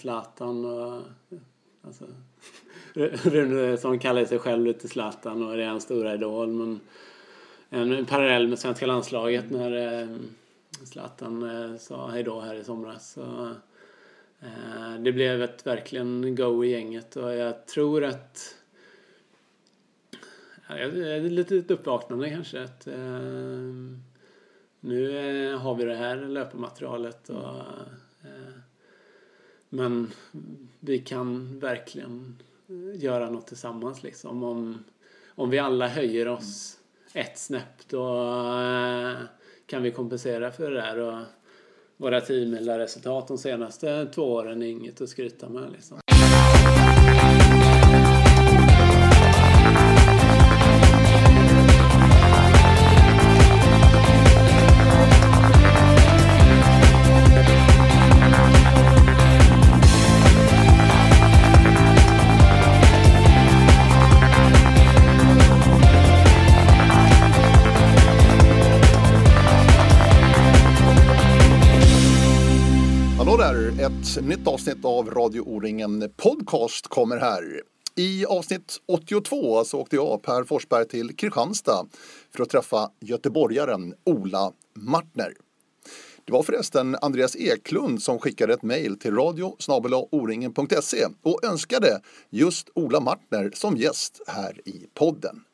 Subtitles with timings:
[0.00, 1.38] Zlatan och eh,
[1.82, 2.04] alltså,
[3.30, 6.48] Rune som kallar sig själv lite Zlatan och det är hans stora idol.
[6.48, 6.80] Men
[7.70, 10.08] en, en parallell med svenska landslaget när eh,
[10.84, 13.12] Zlatan eh, sa hejdå här i somras.
[13.12, 13.50] Så,
[14.40, 18.54] eh, det blev ett verkligen go i gänget och jag tror att
[20.68, 22.62] ja, ett litet uppvaknande kanske.
[22.62, 23.74] Att, eh,
[24.80, 25.18] nu
[25.50, 27.30] eh, har vi det här löpmaterialet.
[27.30, 27.54] och
[29.70, 30.12] men
[30.80, 32.36] vi kan verkligen
[32.94, 34.44] göra något tillsammans liksom.
[34.44, 34.84] Om,
[35.28, 36.78] om vi alla höjer oss
[37.14, 38.20] ett snäpp då
[38.58, 39.16] eh,
[39.66, 40.98] kan vi kompensera för det där.
[40.98, 41.22] Och
[41.96, 45.98] våra teamresultat de senaste två åren är inget att skryta med liksom.
[74.00, 77.62] Ett nytt avsnitt av Radio O-ringen Podcast kommer här.
[77.96, 81.86] I avsnitt 82 så åkte jag, Per Forsberg, till Kristianstad
[82.36, 85.32] för att träffa göteborgaren Ola Martner.
[86.24, 89.56] Det var förresten Andreas Eklund som skickade ett mejl till radio
[90.10, 95.44] oringen.se och önskade just Ola Martner som gäst här i podden.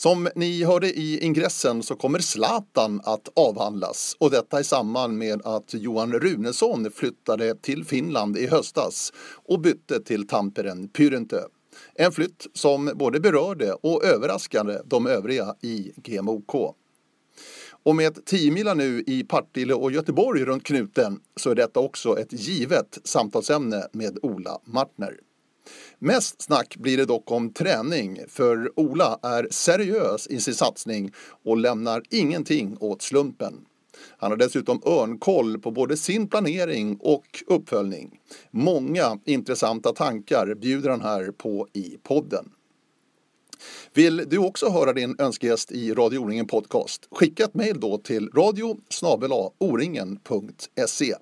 [0.00, 5.40] Som ni hörde i ingressen så kommer Zlatan att avhandlas och detta i samband med
[5.44, 9.12] att Johan Runesson flyttade till Finland i höstas
[9.46, 11.40] och bytte till Tamperen Pyrentö.
[11.94, 16.74] En flytt som både berörde och överraskade de övriga i GMOK.
[17.82, 22.18] Och med 10 mila nu i Partille och Göteborg runt knuten så är detta också
[22.18, 25.27] ett givet samtalsämne med Ola Martner.
[26.00, 31.12] Mest snack blir det dock om träning, för Ola är seriös i sin satsning
[31.44, 33.54] och lämnar ingenting åt slumpen.
[34.18, 38.20] Han har dessutom örnkoll på både sin planering och uppföljning.
[38.50, 42.50] Många intressanta tankar bjuder han här på i podden.
[43.94, 47.08] Vill du också höra din önskegäst i Radio O-ringen Podcast?
[47.10, 48.78] Skicka ett mejl då till radio
[49.58, 51.14] oringen.se.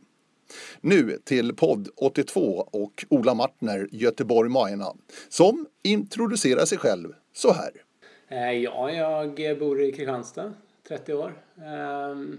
[0.80, 4.92] Nu till podd 82 och Ola Martner, Göteborg Majorna,
[5.28, 7.70] som introducerar sig själv så här.
[8.28, 10.52] Eh, ja, jag bor i Kristianstad,
[10.88, 11.42] 30 år.
[11.64, 12.38] Ehm,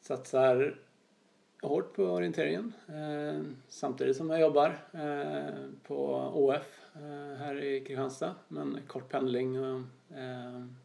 [0.00, 0.78] satsar
[1.62, 5.96] hårt på orienteringen ehm, samtidigt som jag jobbar eh, på
[6.34, 8.34] ÅF eh, här i Kristianstad.
[8.48, 9.82] Men kort pendling och
[10.16, 10.76] ehm,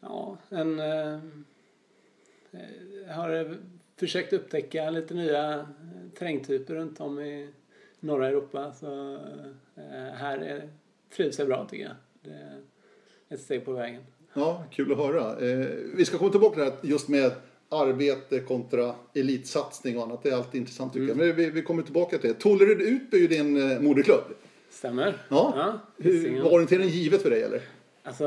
[0.00, 0.80] ja, en
[3.08, 3.58] har
[3.98, 5.66] försökt upptäcka lite nya
[6.18, 7.48] terrängtyper runt om i
[8.00, 8.72] norra Europa.
[8.72, 9.14] Så
[9.76, 10.68] eh, här är,
[11.16, 11.94] trivs jag bra tycker jag.
[12.22, 12.60] Det är
[13.28, 14.02] ett steg på vägen.
[14.32, 15.50] Ja, kul att höra.
[15.50, 17.32] Eh, vi ska komma tillbaka till det här just med
[17.68, 20.22] arbete kontra elitsatsning och annat.
[20.22, 21.18] Det är alltid intressant tycker mm.
[21.18, 21.26] jag.
[21.26, 22.34] Men vi, vi kommer tillbaka till det.
[22.34, 24.24] Tollerud Utby är ju din eh, moderklubb.
[24.70, 25.16] Stämmer.
[25.28, 25.52] Ja.
[25.56, 27.60] ja Hur, var orienteringen givet för dig eller?
[28.02, 28.24] Alltså,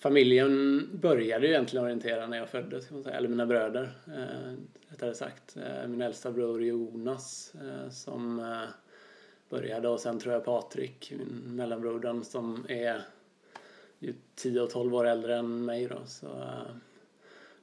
[0.00, 3.16] familjen började ju egentligen orientera när jag föddes, kan man säga.
[3.16, 4.54] eller mina bröder eh,
[4.88, 5.56] rättare sagt.
[5.56, 8.68] Eh, min äldsta bror Jonas eh, som eh,
[9.48, 13.02] började och sen tror jag Patrik, min mellanbrodern som är
[13.98, 15.98] ju 10 och 12 år äldre än mig då.
[16.06, 16.74] Så, eh,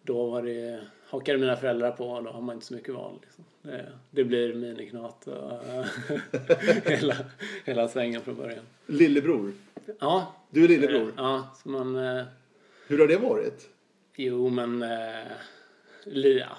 [0.01, 3.19] då var det, hakade mina föräldrar på och då har man inte så mycket val.
[3.21, 3.43] Liksom.
[3.61, 5.85] Det, det blir miniknat och eh,
[6.85, 7.15] hela,
[7.65, 8.65] hela svängen från början.
[8.85, 9.53] Lillebror?
[9.99, 10.35] Ja.
[10.49, 11.13] Du är lillebror?
[11.17, 11.55] Ja.
[11.63, 12.25] Så man, eh,
[12.87, 13.69] Hur har det varit?
[14.15, 14.83] Jo, men...
[14.83, 15.31] Eh,
[16.05, 16.57] ja,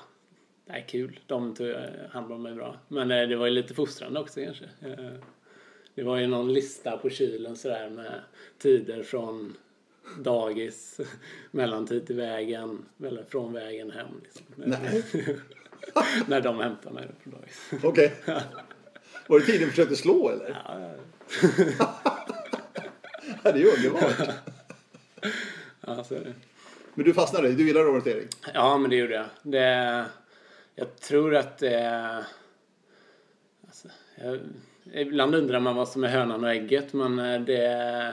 [0.67, 1.21] det är kul.
[1.27, 1.75] De tog
[2.11, 2.77] hand om mig bra.
[2.89, 4.69] Men det var ju lite fostrande också kanske.
[5.95, 8.21] Det var ju någon lista på kylen sådär med
[8.59, 9.57] tider från
[10.19, 11.01] dagis,
[11.51, 14.21] mellantid till vägen, eller från vägen hem.
[14.23, 14.47] Liksom.
[14.57, 15.05] Nej.
[16.27, 17.71] När de hämtar mig på dagis.
[17.83, 18.13] Okej.
[18.27, 18.41] Okay.
[19.27, 20.63] Var det tiden du försökte slå eller?
[20.65, 20.95] Ja.
[21.79, 22.18] ja
[23.53, 24.35] det är underbart.
[25.81, 26.35] Ja, så är det.
[26.95, 27.53] Men du fastnade?
[27.53, 28.29] Du gillar orientering?
[28.55, 29.27] Ja, men det gjorde jag.
[29.43, 30.05] Det,
[30.75, 32.25] jag tror att det...
[33.67, 34.39] Alltså, jag,
[34.93, 38.13] ibland undrar man vad som är hönan och ägget, men det...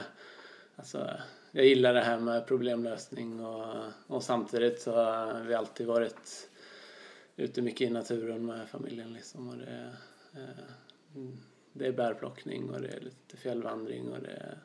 [0.76, 1.10] Alltså,
[1.52, 3.76] jag gillar det här med problemlösning och,
[4.08, 6.50] och samtidigt så har vi alltid varit
[7.36, 9.50] ute mycket i naturen med familjen liksom.
[9.50, 9.92] Och det,
[10.34, 11.24] eh,
[11.74, 14.58] det är bärplockning och det är lite fjällvandring och det eh,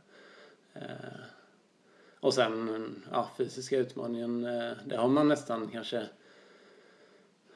[2.21, 6.07] och sen ja, fysiska utmaningen, eh, det har man nästan kanske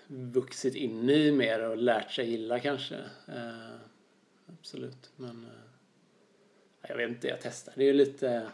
[0.06, 2.96] vuxit in i mer och lärt sig gilla kanske.
[3.28, 3.76] Eh,
[4.46, 5.10] absolut.
[5.16, 8.50] Men eh, jag vet inte, jag testade ju lite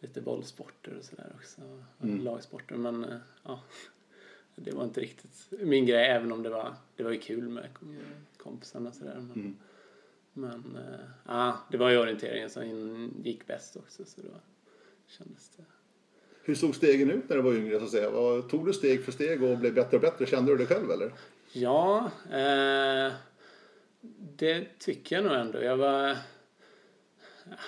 [0.00, 1.60] lite bollsporter och sådär också.
[2.02, 2.24] Mm.
[2.24, 2.76] Lagsporter.
[2.76, 3.60] Men eh, ja,
[4.54, 7.68] det var inte riktigt min grej även om det var, det var ju kul med
[8.36, 9.14] kompisarna och sådär.
[9.14, 9.56] Men, mm.
[10.32, 14.28] Men äh, ja, det var ju orienteringen som gick bäst också så då
[15.06, 15.64] kändes det.
[16.44, 18.42] Hur såg stegen ut när du var yngre så att säga?
[18.42, 20.26] Tog du steg för steg och blev bättre och bättre?
[20.26, 21.12] Kände du det själv eller?
[21.52, 23.12] Ja, eh,
[24.36, 25.62] det tycker jag nog ändå.
[25.62, 26.16] Jag var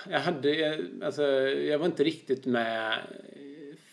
[0.09, 2.99] jag hade, alltså, jag var inte riktigt med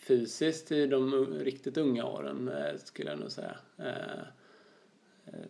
[0.03, 3.57] fysiskt i de riktigt unga åren eh, skulle jag nog säga.
[3.79, 4.21] Eh,
[5.27, 5.47] eh,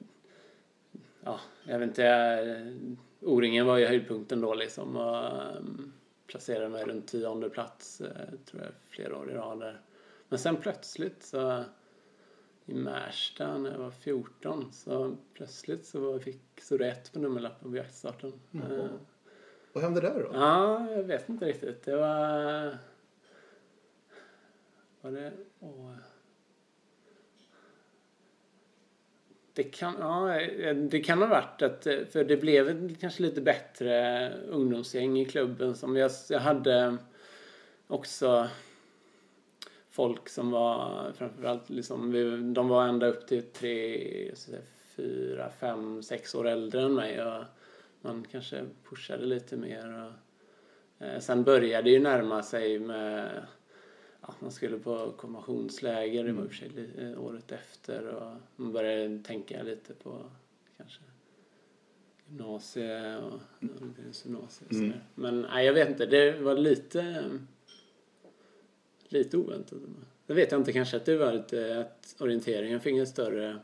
[1.24, 2.72] ja, jag vet inte,
[3.22, 5.32] O-ringen var ju höjdpunkten då liksom och
[6.26, 7.98] placerade mig runt tionde plats
[8.44, 9.74] tror jag flera år i rad
[10.28, 11.64] Men sen plötsligt så
[12.66, 17.76] i Märsta när jag var 14 så plötsligt så fick så rätt på nummerlappen på
[17.76, 18.32] jaktstarten.
[18.52, 18.88] Mm.
[19.72, 20.30] Vad hände där då?
[20.32, 21.84] Ja, jag vet inte riktigt.
[21.84, 22.78] Det var...
[25.00, 25.32] Var det...
[25.60, 25.94] Åh.
[29.54, 33.40] Det kan, ja, eh, det kan ha varit att, eh, för det blev kanske lite
[33.40, 36.96] bättre ungdomsgäng i klubben som jag, jag hade
[37.86, 38.48] också
[39.90, 42.12] folk som var framförallt liksom,
[42.54, 44.30] de var ända upp till tre,
[44.96, 47.44] fyra, fem, sex år äldre än mig och
[48.00, 50.06] man kanske pushade lite mer.
[50.98, 53.30] Och, eh, sen började det ju närma sig med
[54.22, 58.32] ja, man skulle på konfirmationsläger, det var i och för sig eh, året efter och
[58.56, 60.18] man började tänka lite på
[60.76, 61.00] kanske
[62.26, 63.40] gymnasie och
[64.24, 64.92] gymnasie och mm.
[65.14, 67.24] Men nej, jag vet inte, det var lite
[69.08, 69.78] lite oväntat.
[70.26, 73.58] Det vet jag inte, kanske att det var lite att orienteringen fick en större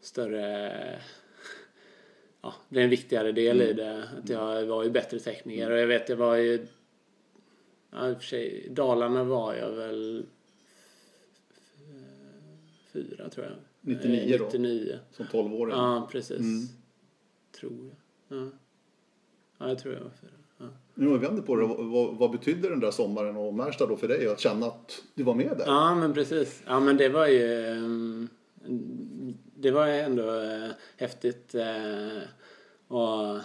[0.00, 1.00] större
[2.42, 3.70] ja, det är en viktigare del mm.
[3.70, 4.08] i det.
[4.18, 6.66] Att jag var ju bättre tekniker och jag vet jag var ju
[7.94, 10.26] ja, i och för sig, Dalarna var jag väl
[12.92, 13.56] fyra tror jag.
[13.80, 14.44] 99 då?
[14.44, 14.98] 99.
[15.10, 15.76] Som 12-åring?
[15.76, 16.38] Ja, precis.
[16.38, 16.66] Mm.
[17.60, 18.38] Tror jag.
[18.38, 18.50] Ja.
[19.58, 20.30] ja, jag tror jag var fyra.
[20.58, 20.64] Ja.
[20.94, 24.28] Nu vänder på det, vad, vad betydde den där sommaren och Märsta då för dig
[24.28, 25.64] att känna att du var med där?
[25.66, 26.62] Ja, men precis.
[26.66, 28.28] Ja, men det var ju um,
[29.54, 31.54] det var ändå äh, häftigt.
[31.54, 32.22] Äh,
[32.88, 33.40] och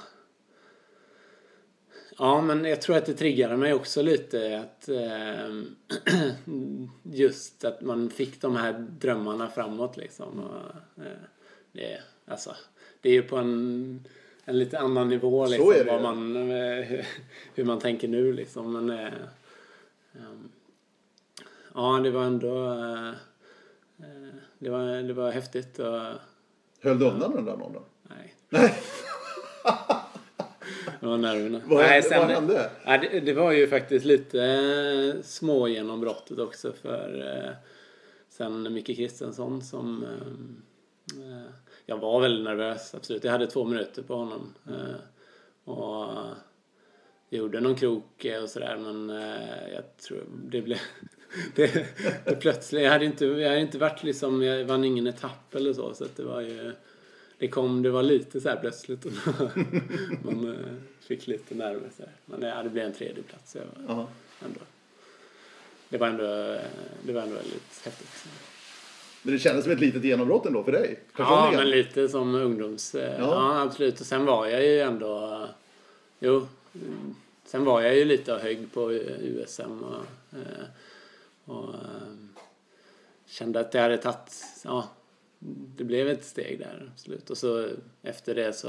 [2.19, 5.63] Ja, men jag tror att det triggade mig också lite att äh,
[7.03, 10.39] just att man fick de här drömmarna framåt liksom.
[10.39, 11.03] Och,
[11.71, 12.55] det, alltså,
[13.01, 14.07] det är ju på en,
[14.45, 16.35] en lite annan nivå liksom, vad man,
[17.55, 18.73] hur man tänker nu liksom.
[18.73, 19.11] Men,
[21.73, 22.75] ja, det var ändå
[24.59, 25.79] det var, det var häftigt.
[25.79, 26.03] Och,
[26.81, 27.83] Höll du undan där någon då?
[28.03, 28.35] Nej.
[30.99, 31.61] Det var nerverna.
[31.65, 32.69] Vad, nej, sen, vad hände?
[32.85, 37.51] Nej, det, det, var ju faktiskt lite eh, små genombrottet också för eh,
[38.29, 41.45] sen Micke Kristensson som eh, eh,
[41.85, 43.23] jag var väldigt nervös, absolut.
[43.23, 44.53] Jag hade två minuter på honom.
[44.67, 46.15] Eh, och
[47.29, 49.09] gjorde någon krok och sådär men
[49.73, 50.77] jag tror det blev
[51.55, 51.85] det,
[52.25, 55.73] det plötsligt, jag hade, inte, jag hade inte varit liksom, jag vann ingen etapp eller
[55.73, 56.73] så så att det var ju
[57.39, 59.11] det kom, det var lite så här plötsligt och
[60.21, 62.11] man eh, fick lite nerver så här.
[62.25, 64.05] Men ja, det blev en tredje plats jag var uh
[64.45, 64.59] ändå,
[65.89, 66.59] det var ändå,
[67.03, 68.27] det var ändå väldigt häftigt.
[69.21, 70.99] Men det kändes som ett litet genombrott ändå för dig?
[71.17, 72.95] Ja, men lite som ungdoms...
[72.95, 73.17] Ja.
[73.19, 73.61] ja.
[73.61, 73.99] absolut.
[73.99, 75.47] Och sen var jag ju ändå...
[76.19, 76.47] Jo,
[77.45, 80.05] sen var jag ju lite hög på USM och,
[80.37, 80.65] eh,
[81.45, 82.13] och eh,
[83.25, 84.45] kände att det hade tagit...
[84.63, 84.89] Ja,
[85.75, 87.29] det blev ett steg där, absolut.
[87.29, 87.69] Och så
[88.01, 88.67] efter det så...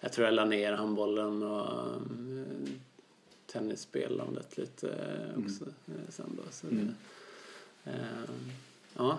[0.00, 2.72] Jag tror jag la ner handbollen och eh,
[3.46, 4.88] tennisspelandet lite
[5.36, 6.00] också mm.
[6.08, 6.42] sen då.
[6.50, 6.94] Så mm.
[7.84, 7.92] det,
[8.96, 9.18] ja,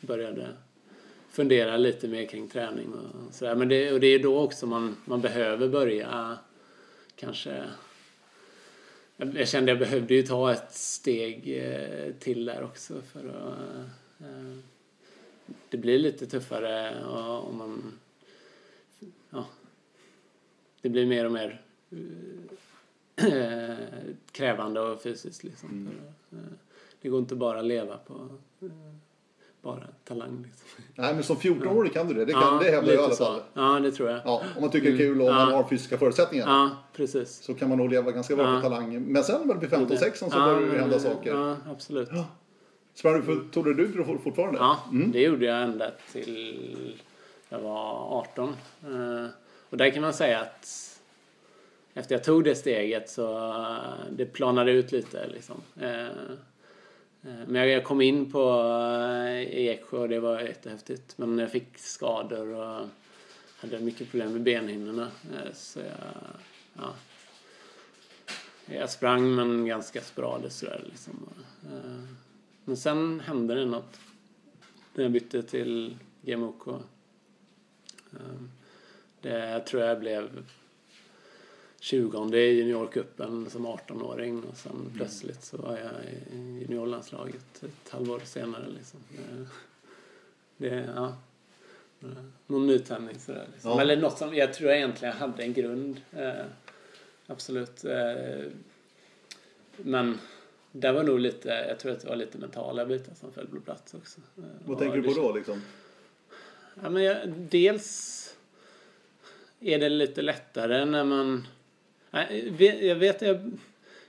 [0.00, 0.48] började
[1.30, 3.54] fundera lite mer kring träning och sådär.
[3.54, 6.38] Men det, och det är då också man, man behöver börja
[7.16, 7.64] kanske
[9.16, 13.58] jag kände jag behövde ju ta ett steg eh, till där också för att
[14.20, 14.58] eh,
[15.68, 17.04] det blir lite tuffare
[17.48, 17.98] om man
[19.30, 19.44] ja,
[20.80, 21.62] det blir mer och mer
[23.16, 23.76] eh,
[24.32, 25.68] krävande och fysiskt liksom.
[26.30, 26.44] Mm.
[27.02, 28.28] Det går inte bara att leva på
[29.62, 30.42] bara talang.
[30.42, 30.84] Liksom.
[30.94, 32.24] Nej, men som 14-åring kan du det.
[32.24, 33.40] Det, kan, ja, det hävdar jag i alla fall.
[33.54, 34.20] Ja, det tror jag.
[34.24, 35.38] Ja, om man tycker det är kul och mm.
[35.38, 36.46] man har fysiska förutsättningar.
[36.46, 37.42] Ja, precis.
[37.42, 39.02] Så kan man nog leva ganska bra på talang.
[39.02, 41.34] Men sen när man blir 15-16 så börjar det hända saker.
[41.34, 42.08] Ja, absolut.
[42.94, 44.58] Sprang du för Tour fortfarande?
[44.58, 44.82] Ja,
[45.12, 46.96] det gjorde jag ända till
[47.48, 48.56] jag var 18.
[48.84, 49.26] Eh,
[49.70, 50.88] och där kan man säga att
[51.94, 55.62] efter jag tog det steget så eh, det planade ut lite liksom.
[55.80, 56.06] Eh,
[57.46, 58.60] Men jag kom in på
[59.26, 61.18] eh, Eksjö och det var jättehäftigt.
[61.18, 62.88] Men jag fick skador och
[63.56, 65.10] hade mycket problem med benhinnorna.
[65.52, 65.86] Så jag,
[66.74, 66.94] ja.
[68.66, 71.28] Jag sprang men ganska sporadiskt sådär liksom.
[72.64, 74.00] Men sen hände det något.
[74.94, 76.66] När jag bytte till GMOK.
[76.68, 76.80] Eh,
[79.20, 80.44] Det tror jag blev
[81.80, 85.90] 20 i juniorcupen som 18-åring och sen plötsligt så var jag
[86.38, 89.00] i juniorlandslaget ett halvår senare liksom.
[90.56, 91.16] Det, ja.
[92.46, 93.70] Någon nytändning sådär liksom.
[93.70, 93.80] Ja.
[93.80, 96.00] Eller något som jag tror jag egentligen hade en grund.
[96.12, 96.44] Eh,
[97.26, 97.84] absolut.
[97.84, 98.44] Eh,
[99.76, 100.18] men
[100.72, 103.60] det var nog lite, jag tror att det var lite mentala bitar som föll på
[103.60, 104.20] plats också.
[104.38, 105.62] Eh, Vad och tänker du på då liksom?
[106.82, 108.18] Ja, men jag, dels
[109.60, 111.46] är det lite lättare när man...
[112.80, 113.58] Jag vet, jag,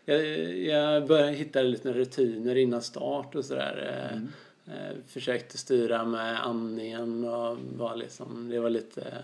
[0.05, 0.25] jag,
[0.57, 4.09] jag började hitta lite rutiner innan start och sådär.
[4.11, 4.27] Mm.
[4.67, 9.23] Eh, eh, försökte styra med andningen och var liksom, det var lite,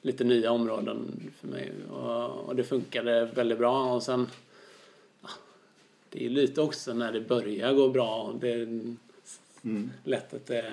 [0.00, 1.72] lite nya områden för mig.
[1.90, 3.94] Och, och det funkade väldigt bra.
[3.94, 4.26] Och sen,
[6.10, 8.38] det är lite också när det börjar gå bra.
[8.40, 8.68] Det,
[9.64, 9.90] Mm.
[10.04, 10.72] lätt att det,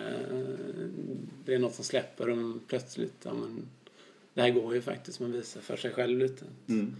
[1.46, 3.66] det är något som släpper och plötsligt, ja men
[4.34, 6.46] det här går ju faktiskt, man visar för sig själv lite.
[6.68, 6.96] Mm.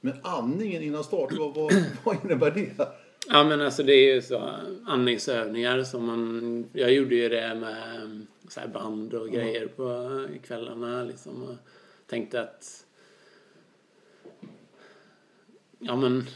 [0.00, 1.72] Men andningen innan start, vad, vad,
[2.04, 2.88] vad innebär det?
[3.28, 4.50] Ja men alltså det är ju så
[4.86, 11.04] andningsövningar som man, jag gjorde ju det med så här band och grejer på kvällarna
[11.04, 11.56] liksom och
[12.06, 12.86] tänkte att
[15.78, 16.26] ja men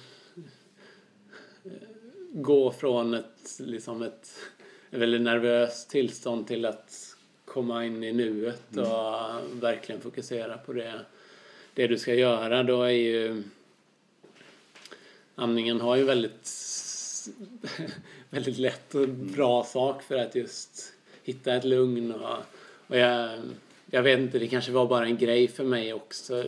[2.32, 4.30] gå från ett liksom ett
[4.90, 11.00] väldigt nervöst tillstånd till att komma in i nuet och verkligen fokusera på det,
[11.74, 12.62] det du ska göra.
[12.62, 13.42] Då är ju
[15.34, 16.52] andningen har ju väldigt
[18.30, 20.92] väldigt lätt och bra sak för att just
[21.22, 22.36] hitta ett lugn och,
[22.86, 23.40] och jag,
[23.90, 26.44] jag vet inte, det kanske var bara en grej för mig också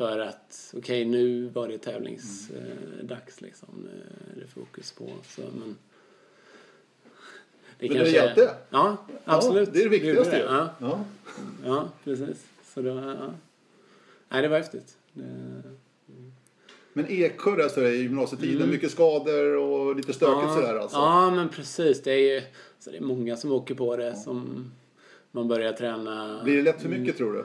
[0.00, 4.02] för att okej nu var det tävlingsdags liksom, nu
[4.36, 5.76] är det fokus på så men
[7.78, 8.50] Men det hjälpte?
[8.70, 9.68] Ja, absolut.
[9.68, 10.44] Ja, det är det viktigaste det.
[10.44, 11.04] Ja, Ja.
[11.64, 12.46] ja, precis.
[12.74, 13.34] Så det var, ja.
[14.28, 14.96] Nej, det var häftigt.
[15.12, 15.62] Det,
[16.92, 20.48] Men Eksjö där så är det i gymnasietiden, mycket skador och lite stökigt Mm.
[20.48, 20.96] ja, sådär alltså.
[20.96, 22.02] Ja, men precis.
[22.02, 22.42] Det är ju
[22.78, 24.70] så det är många som åker på det som
[25.30, 26.40] man börjar träna.
[26.44, 27.44] Blir det lätt för mycket tror du?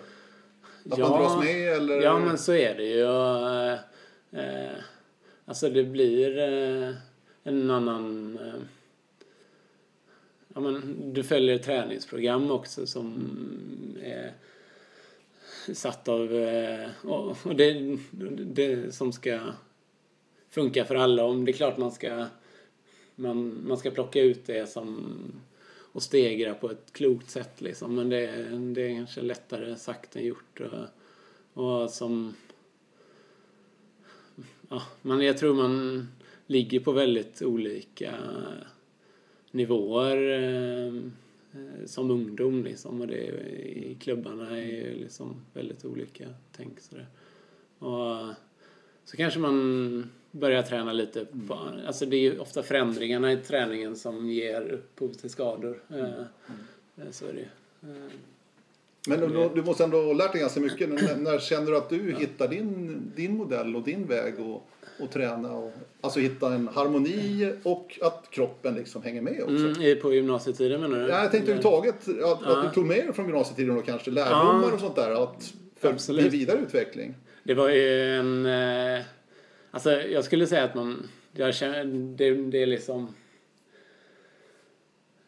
[0.89, 2.01] Att man dras med eller?
[2.01, 3.01] Ja, men så är det ju.
[3.01, 3.79] Eh,
[4.31, 4.77] eh,
[5.45, 6.95] alltså det blir eh,
[7.43, 8.37] en annan...
[8.41, 8.61] Eh,
[10.53, 13.29] ja, men du följer ett träningsprogram också som
[14.03, 14.31] är
[15.73, 16.35] satt av...
[16.35, 17.97] Eh, och och det,
[18.37, 19.39] det som ska
[20.49, 21.23] funka för alla.
[21.23, 22.25] Om det är klart man ska
[23.15, 25.15] man, man ska plocka ut det som
[25.95, 27.95] och stegra på ett klokt sätt liksom.
[27.95, 28.27] Men det,
[28.73, 30.61] det är kanske lättare sagt än gjort.
[31.53, 32.35] Och, och som...
[34.69, 36.07] Ja, men jag tror man
[36.47, 38.13] ligger på väldigt olika
[39.51, 40.93] nivåer eh,
[41.85, 43.01] som ungdom liksom.
[43.01, 47.07] Och det är, i klubbarna är ju liksom väldigt olika tänk sådär.
[47.79, 48.33] Och
[49.05, 53.95] så kanske man börjar träna lite på, alltså det är ju ofta förändringarna i träningen
[53.95, 55.79] som ger upphov till skador.
[55.89, 57.39] Eh, eh, Så är det.
[57.89, 57.95] Eh,
[59.07, 60.89] Men du, du måste ändå ha lärt dig ganska mycket.
[60.89, 65.11] När, när känner du att du hittar din, din modell och din väg och, och
[65.11, 65.51] träna?
[65.51, 69.81] Och, alltså hitta en harmoni och att kroppen liksom hänger med också.
[69.81, 71.09] Mm, på gymnasietiden menar du?
[71.09, 74.63] Ja, jag tänkte överhuvudtaget att, att du tog med dig från gymnasietiden och kanske lärdomar
[74.67, 74.73] Ja.
[74.73, 75.23] och sånt där.
[75.23, 76.33] Att för Absolut.
[76.33, 77.15] vidare utveckling.
[77.43, 78.45] Det var ju en...
[78.45, 79.01] Eh,
[79.75, 81.09] alltså jag skulle säga att man...
[81.31, 81.85] Jag känner,
[82.17, 83.15] det, det är liksom...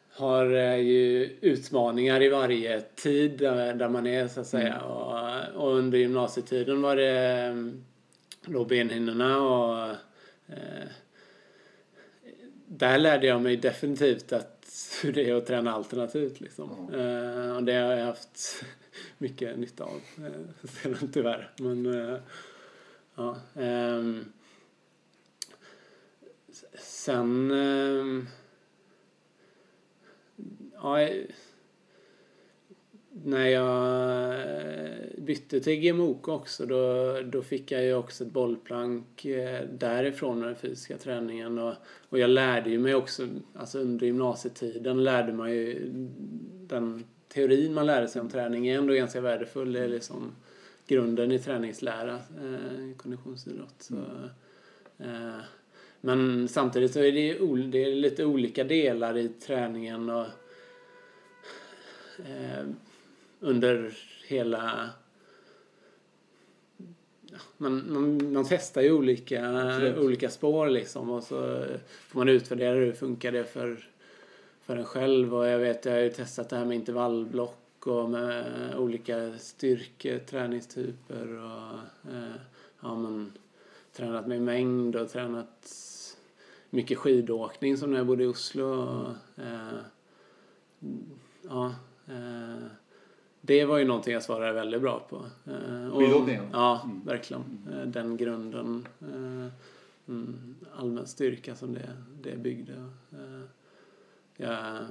[0.10, 4.82] Har eh, ju utmaningar i varje tid där, där man är så att säga.
[4.82, 7.72] Och, och under gymnasietiden var det
[8.46, 9.89] då benhinnorna och...
[10.48, 10.88] Eh,
[12.68, 14.58] där lärde jag mig definitivt att
[15.04, 16.70] hur det är att träna alternativt liksom.
[16.94, 18.63] Eh, och det har jag haft
[19.18, 21.51] mycket nytta av eh, sedan tyvärr.
[21.58, 22.20] Men eh,
[23.16, 23.38] ja.
[23.56, 24.25] ehm,
[27.07, 28.27] sen ehm,
[30.73, 31.25] ja, eh,
[33.23, 34.35] när jag
[35.17, 40.47] bytte till GMOK också då, då fick jag ju också ett bollplank eh, därifrån med
[40.47, 41.57] den fysiska träningen.
[41.57, 41.73] Och,
[42.09, 45.89] och jag lärde ju mig också, alltså under gymnasietiden lärde man ju
[46.67, 49.73] den teorin man lärde sig om träning är ändå ganska värdefull.
[49.73, 50.35] Det är liksom
[50.87, 53.75] grunden i träningslära, eh, konditionsidrott.
[53.77, 53.95] Så,
[54.97, 55.39] eh,
[56.07, 60.25] men samtidigt så är det, ju, det är lite olika delar i träningen och
[62.19, 62.65] eh,
[63.39, 63.97] under
[64.27, 64.89] hela
[67.57, 72.93] man, man, man testar ju olika, olika spår liksom och så får man utvärdera hur
[72.93, 73.89] funkar det för,
[74.61, 78.09] för en själv och jag vet jag har ju testat det här med intervallblock och
[78.09, 78.45] med
[78.77, 81.79] olika styrketräningstyper och
[82.13, 82.35] eh,
[82.81, 83.31] ja, men,
[83.97, 85.73] tränat med mängd och tränat
[86.77, 89.05] mycket skidåkning som när jag bodde i Oslo.
[89.38, 89.79] Eh,
[91.41, 91.75] ja,
[92.07, 92.65] eh,
[93.41, 95.25] det var ju någonting jag svarade väldigt bra på.
[95.46, 96.50] Eh, Skidåkningen?
[96.51, 97.05] Ja, mm.
[97.05, 97.43] verkligen.
[97.72, 97.91] Mm.
[97.91, 98.88] Den grunden.
[99.01, 99.48] Eh,
[100.07, 101.89] mm, allmän styrka som det,
[102.22, 102.74] det byggde.
[103.12, 103.41] Eh,
[104.38, 104.86] jag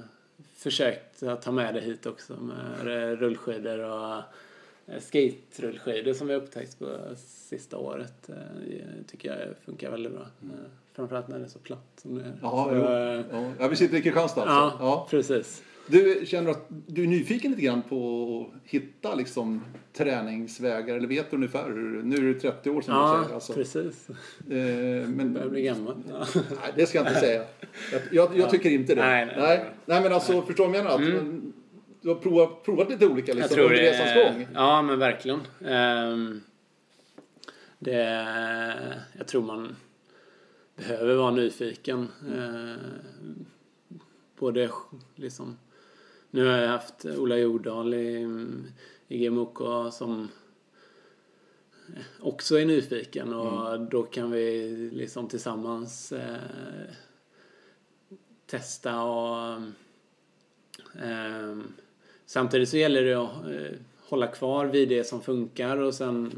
[0.53, 2.87] försökte ta med det hit också med
[3.19, 4.23] rullskidor och
[4.99, 8.29] skate-rullskidor som vi upptäckt på sista året.
[9.07, 10.25] tycker jag funkar väldigt bra.
[10.41, 10.55] Mm.
[10.97, 12.39] Framförallt när det är så platt som det är.
[12.41, 12.67] Ja,
[13.31, 13.67] så, ja.
[13.67, 14.55] vi sitter i Kristianstad alltså.
[14.55, 15.63] Ja, ja, precis.
[15.87, 19.63] Du känner att du är nyfiken lite grann på att hitta liksom,
[19.93, 23.35] träningsvägar eller vet du ungefär hur, nu är du 30 år sedan ja, du säger.
[23.35, 23.53] Alltså.
[23.53, 24.09] precis.
[24.09, 25.95] Eh, men, börjar bli gammal.
[26.33, 27.43] Nej, det ska jag inte säga.
[27.91, 29.01] Jag, jag, jag tycker inte det.
[29.01, 29.65] Nej, nej, nej.
[29.85, 30.41] nej men alltså, nej.
[30.47, 31.19] förstår du vad jag menar?
[31.19, 31.53] Mm.
[32.01, 34.47] Du har provat, provat lite olika liksom, under resans gång.
[34.53, 35.39] Ja, men verkligen.
[35.59, 36.41] Um,
[37.79, 38.27] det,
[39.17, 39.75] jag tror man
[40.77, 42.07] behöver vara nyfiken.
[42.27, 42.75] Uh,
[44.35, 44.69] både
[45.15, 45.57] liksom
[46.31, 48.27] nu har jag haft Ola Jordahl i,
[49.07, 49.57] i GMOK
[49.93, 50.29] som
[52.19, 53.89] också är nyfiken och mm.
[53.89, 56.91] då kan vi liksom tillsammans eh,
[58.45, 59.61] testa och
[61.01, 61.57] eh,
[62.25, 63.77] samtidigt så gäller det att eh,
[64.09, 66.31] hålla kvar vid det som funkar och sen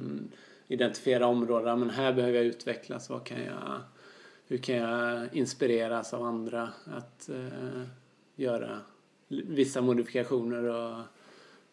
[0.68, 1.80] identifiera områden.
[1.80, 3.10] Men här behöver jag utvecklas.
[3.10, 3.82] Vad kan jag,
[4.50, 7.84] hur kan jag inspireras av andra att eh,
[8.36, 8.80] göra
[9.28, 10.98] vissa modifikationer och,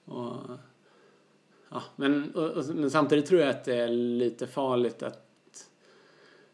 [0.05, 0.37] och
[1.69, 5.69] ja, men, och, och, men samtidigt tror jag att det är lite farligt att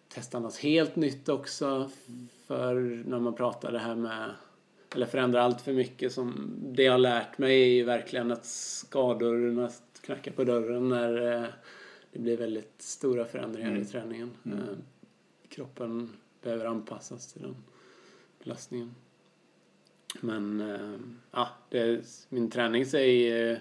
[0.08, 1.90] testa något helt nytt också
[2.46, 2.74] för
[3.06, 4.30] när man pratar det här med
[4.94, 8.44] eller förändra allt för mycket som det jag har lärt mig är ju verkligen att
[8.46, 11.48] skadorna knackar på dörren när eh,
[12.12, 13.82] det blir väldigt stora förändringar mm.
[13.82, 14.30] i träningen.
[14.44, 14.58] Mm.
[15.52, 16.10] Eh, kroppen
[16.42, 17.56] behöver anpassas till den
[18.44, 18.94] belastningen.
[20.20, 20.98] Men äh,
[21.30, 23.58] ja, det, min träning ser, äh,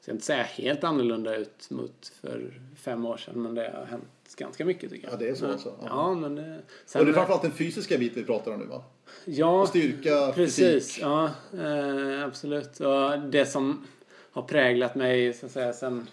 [0.00, 4.36] ska inte säga helt annorlunda ut mot för fem år sedan men det har hänt
[4.36, 5.14] ganska mycket tycker jag.
[5.14, 5.74] Ja det är så alltså?
[5.80, 8.60] Ja, ja men det, sen, Och det är framförallt den fysiska biten vi pratar om
[8.60, 8.84] nu va?
[9.24, 10.56] Ja, styrka, precis.
[10.56, 11.02] Fysik.
[11.02, 12.80] Ja, äh, absolut.
[12.80, 13.86] Och det som
[14.30, 16.06] har präglat mig så att säga sen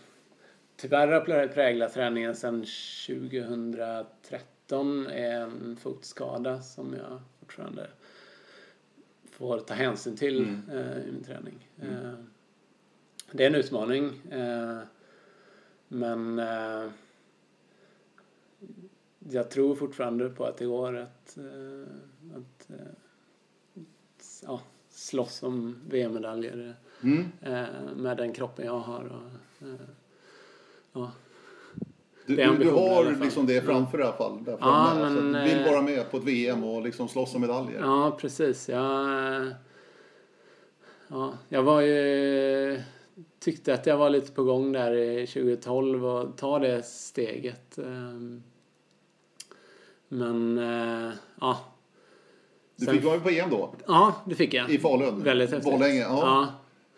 [0.81, 2.65] Tyvärr har präglat träningen sedan
[3.07, 7.87] 2013 är en fotskada som jag fortfarande
[9.31, 10.69] får ta hänsyn till mm.
[10.69, 11.69] eh, i min träning.
[11.81, 11.95] Mm.
[11.95, 12.13] Eh,
[13.31, 14.21] det är en utmaning.
[14.31, 14.79] Eh,
[15.87, 16.89] men eh,
[19.19, 21.87] jag tror fortfarande på att det går att, eh,
[22.35, 23.83] att, att eh,
[24.43, 27.25] ja, slåss om VM-medaljer mm.
[27.95, 29.03] med den kroppen jag har.
[29.03, 29.67] Och,
[30.93, 31.11] ja.
[32.35, 34.43] Du, du, du, har liksom det framför dig i alla fall.
[34.43, 37.79] Där ja, men, du vill vara med på ett VM och liksom slåss om medaljer.
[37.79, 38.69] Ja, precis.
[38.69, 39.47] Jag,
[41.07, 42.81] ja, jag var ju...
[43.39, 47.77] Tyckte att jag var lite på gång där i 2012 och ta det steget.
[47.77, 48.43] Ehm,
[50.07, 51.59] men, eh, ja.
[52.75, 53.73] Du fick vara med på EM då?
[53.87, 54.69] Ja, det fick jag.
[54.69, 55.23] I Falun?
[55.23, 55.71] Väldigt häftigt.
[55.71, 55.99] Borlänge?
[55.99, 56.19] Ja.
[56.21, 56.47] ja.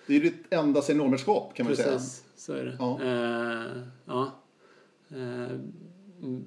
[0.08, 1.98] Det är ju ditt enda seniormästerskap kan man Precis, säga.
[1.98, 2.76] Precis, så är det.
[2.80, 3.00] Ja.
[3.04, 4.32] Uh, ja.
[5.14, 5.60] Uh,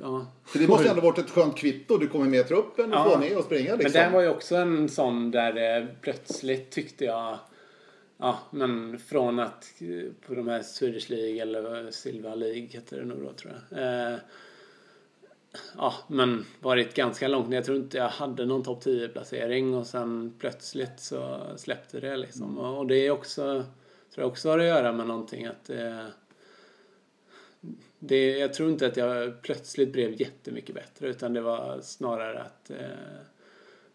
[0.01, 0.27] ja.
[0.47, 1.99] Så det måste ändå varit ett skönt kvitto.
[1.99, 3.11] Du kommer med i truppen och ja.
[3.11, 4.01] får ner och springa liksom.
[4.01, 7.39] Men det var ju också en sån där eh, plötsligt tyckte jag
[8.19, 9.73] Ja, men från att
[10.27, 13.79] på de här Swedish League eller Silva League heter det nog då tror jag.
[14.13, 14.19] Eh,
[15.77, 17.57] ja, men varit ganska långt ner.
[17.57, 22.17] Jag tror inte jag hade någon topp 10 placering och sen plötsligt så släppte det
[22.17, 22.43] liksom.
[22.43, 22.59] Mm.
[22.59, 23.65] Och, och det är också, tror
[24.23, 26.07] jag också har att göra med någonting att det,
[28.09, 32.71] det, jag tror inte att jag plötsligt blev jättemycket bättre utan det var snarare att
[32.71, 32.77] eh,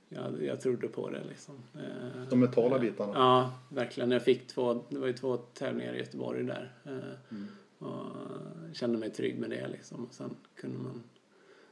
[0.09, 1.55] jag, jag trodde på det liksom.
[1.75, 3.13] Eh, De mentala bitarna.
[3.15, 4.11] Ja, verkligen.
[4.11, 6.71] Jag fick två, det var ju två tävlingar i Göteborg där.
[6.85, 6.91] Eh,
[7.31, 7.47] Mm.
[7.77, 10.05] Och kände mig trygg med det liksom.
[10.05, 11.03] Och sen kunde man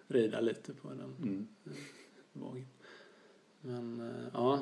[0.07, 1.47] rida lite på den Mm.
[2.33, 2.65] vågen.
[3.61, 4.59] Men eh, ja.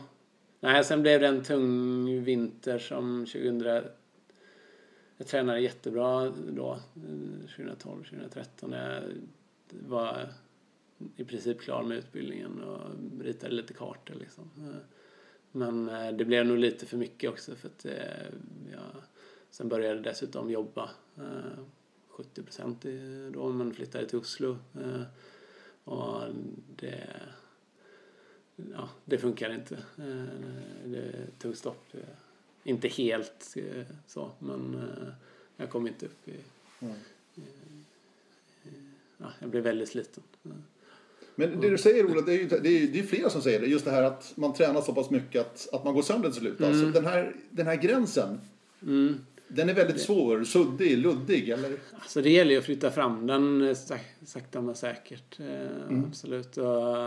[0.60, 3.84] Nej, sen blev det en tung vinter som 2000...
[5.18, 8.72] Jag tränade jättebra då, eh, 2012, 2013.
[8.72, 9.04] Jag
[9.70, 10.30] var
[11.16, 12.90] i princip klar med utbildningen och
[13.24, 14.50] ritade lite kartor liksom.
[15.52, 18.28] Men eh, det blev nog lite för mycket också för att eh,
[18.72, 19.04] jag
[19.50, 20.90] sen började jag dessutom jobba
[22.08, 22.86] 70 procent
[23.32, 24.58] då men flyttade till Oslo.
[25.84, 26.22] Och
[26.76, 27.10] det,
[28.56, 29.78] ja, det funkar inte.
[30.86, 31.94] Det tog stopp.
[32.68, 35.14] Inte helt eh, så, men eh,
[35.58, 36.34] jag kom inte upp i...
[36.82, 36.96] Mm.
[39.18, 40.24] Ja, jag blev väldigt sliten.
[41.36, 43.60] Men det du säger Ola, det är ju det är, det är flera som säger
[43.60, 43.68] det.
[43.68, 46.40] Just det här att man tränar så pass mycket att, att man går sönder till
[46.42, 46.62] slut.
[46.62, 48.40] Alltså, den, här, den här gränsen,
[48.82, 49.20] Mm.
[49.48, 51.50] den är väldigt svår, suddig, luddig.
[51.50, 51.78] Eller?
[51.94, 55.40] Alltså det gäller ju att flytta fram den eh, sak- sakta men säkert.
[55.40, 56.58] Eh, Absolut.
[56.58, 57.06] Och,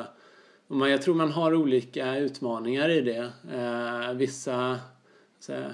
[0.66, 3.30] och man, jag tror man har olika utmaningar i det.
[4.14, 4.78] Vissa,
[5.40, 5.72] så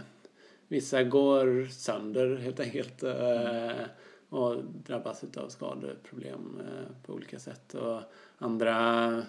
[0.69, 3.03] vissa går sönder helt enkelt.
[3.03, 3.87] Eh,
[4.29, 7.75] och drabbas av skadeproblem eh, på olika sätt.
[7.75, 8.01] Och
[8.39, 9.23] andra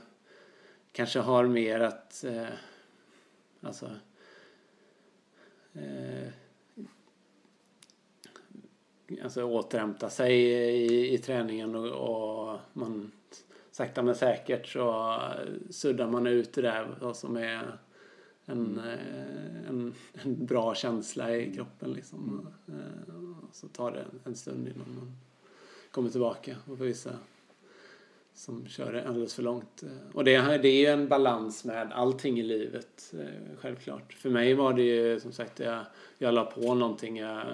[0.91, 2.47] kanske har mer att eh,
[3.61, 3.89] alltså
[9.23, 13.11] alltså återhämta sig i, i träningen och, och man
[13.71, 15.19] sakta men säkert så
[15.69, 17.77] suddar man ut det där vad som är
[18.49, 22.47] en, eh, en, en bra känsla i kroppen liksom.
[22.67, 25.11] Eh, och Så tar det en, stund innan man
[25.91, 27.11] kommer tillbaka och för vissa
[28.33, 29.83] som kör det alldeles för långt.
[29.83, 34.13] Eh, Och det, här- det är ju en balans med allting i livet, eh, självklart.
[34.13, 35.85] För mig var det ju som sagt, jag,
[36.17, 37.45] jag la på någonting, jag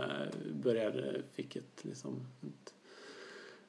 [0.63, 2.73] började, fick ett liksom ett,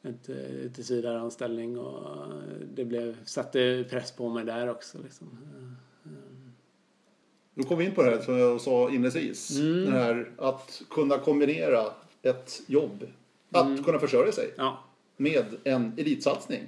[0.03, 2.27] ett, eh, tillsvidareanställning och
[2.75, 5.39] det blev, satte press på mig där också liksom.
[7.55, 9.59] Då kom vi in på det här som jag sa inledningsvis.
[9.59, 9.85] Mm.
[9.85, 11.85] Det här att kunna kombinera
[12.23, 13.07] ett jobb,
[13.53, 13.85] att Mm.
[13.85, 14.79] kunna försörja sig Ja,
[15.17, 16.63] med en elitsatsning.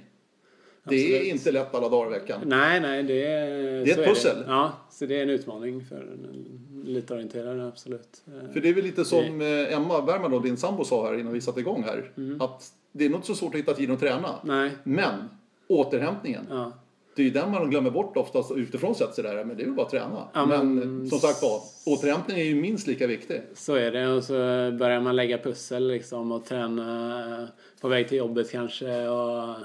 [0.89, 1.33] Det är Absolut.
[1.33, 2.41] inte lätt alla dagar i veckan.
[2.45, 3.49] nej, nej, det är...
[3.85, 4.37] Det är ett pussel.
[4.47, 8.21] Ja, så det är en utmaning för en elitorienterad, absolut.
[8.27, 11.19] Eh, För det är väl lite som eh, Emma Bergman, då, din sambo, sa här
[11.19, 12.11] innan vi satte igång här.
[12.17, 12.41] Mm.
[12.41, 14.35] Att det är nog inte så svårt att hitta tid att träna.
[14.43, 15.13] Nej, Men
[15.67, 16.71] återhämtningen, ja.
[17.17, 19.43] Det är ju den man glömmer bort oftast utifrån sett sig där.
[19.43, 20.27] Men det är väl bara att träna.
[20.33, 23.41] Ja, men, men- som sagt var, återhämtning är ju minst lika viktig.
[23.53, 24.33] Så är det och så
[24.79, 27.47] börjar man lägga pussel liksom och träna
[27.81, 29.55] på väg till jobbet kanske och,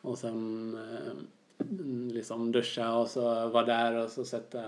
[0.00, 1.12] och sen eh,
[2.14, 4.62] liksom duscha och så vara där och så sätta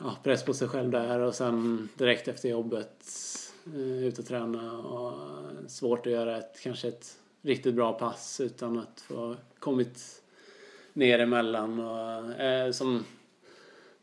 [0.00, 3.06] ja, press på sig själv där och sen direkt efter jobbet
[3.66, 5.12] eh, ut och träna och
[5.68, 10.22] svårt att göra ett, kanske ett riktigt bra pass utan att få kommit
[10.92, 11.80] ner emellan.
[11.80, 13.04] Och eh, som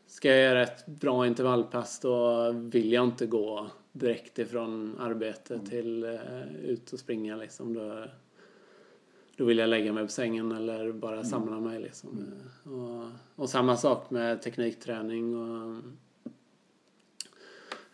[0.06, 6.04] Ska jag göra ett bra intervallpass då vill jag inte gå direkt ifrån arbete till
[6.04, 7.74] eh, ut och springa liksom.
[7.74, 8.04] Då,
[9.36, 12.08] då vill jag lägga mig på sängen eller bara samla mig liksom.
[12.66, 15.82] Eh, Och, och samma sak med teknikträning och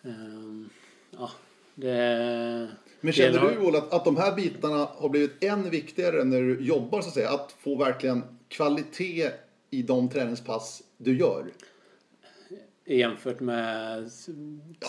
[0.03, 0.69] ehm,
[1.11, 1.31] ja,
[1.75, 2.69] det...
[3.01, 6.61] Men känner du Ola att, att de här bitarna har blivit än viktigare när du
[6.61, 7.31] jobbar så att säga?
[7.31, 9.31] Att få verkligen kvalitet
[9.71, 11.47] i de träningspass du gör?
[12.87, 14.13] Jämfört med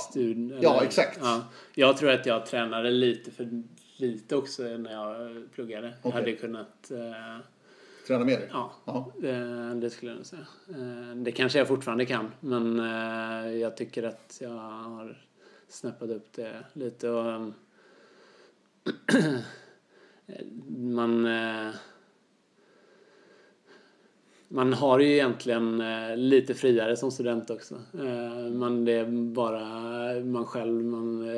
[0.10, 0.60] studien?
[0.62, 1.20] Ja, exakt.
[1.22, 1.42] Ja.
[1.76, 3.64] Jag tror att jag tränade lite för
[3.98, 5.88] lite också när jag pluggade.
[5.88, 6.12] Jag Okej.
[6.12, 6.92] hade kunnat...
[6.92, 7.46] Eh,
[8.08, 8.50] Träna mer?
[8.52, 9.12] ja, Ja.
[9.22, 10.48] det, det skulle jag nog säga.
[10.70, 15.18] Eh, det kanske jag fortfarande kan, men eh, jag tycker att jag har
[15.76, 17.10] snäppat upp det lite.
[17.10, 17.48] Och, eh,
[20.78, 21.26] man...
[21.26, 21.74] Eh,
[24.48, 27.76] man har ju egentligen eh, lite friare som student också.
[27.94, 29.64] Eh, man, det är bara
[30.24, 31.30] man själv man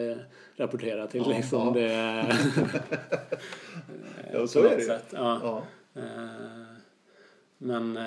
[0.56, 1.22] rapporterar till.
[1.26, 1.68] Ja, liksom.
[1.68, 1.72] ja.
[1.74, 2.38] Det,
[4.34, 5.06] Ja, så är det sätt.
[5.12, 5.40] Ja.
[5.44, 5.64] Ja.
[7.58, 8.00] Men,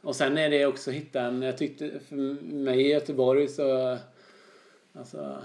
[0.00, 3.98] och sen är det också att hitta en, jag tyckte för mig i Göteborg så,
[4.98, 5.42] alltså,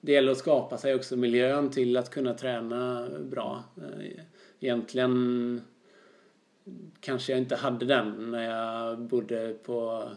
[0.00, 3.64] det gäller att skapa sig också miljön till att kunna träna bra.
[3.76, 4.24] Eh,
[4.60, 5.60] egentligen
[7.00, 10.08] kanske jag inte hade den när jag bodde på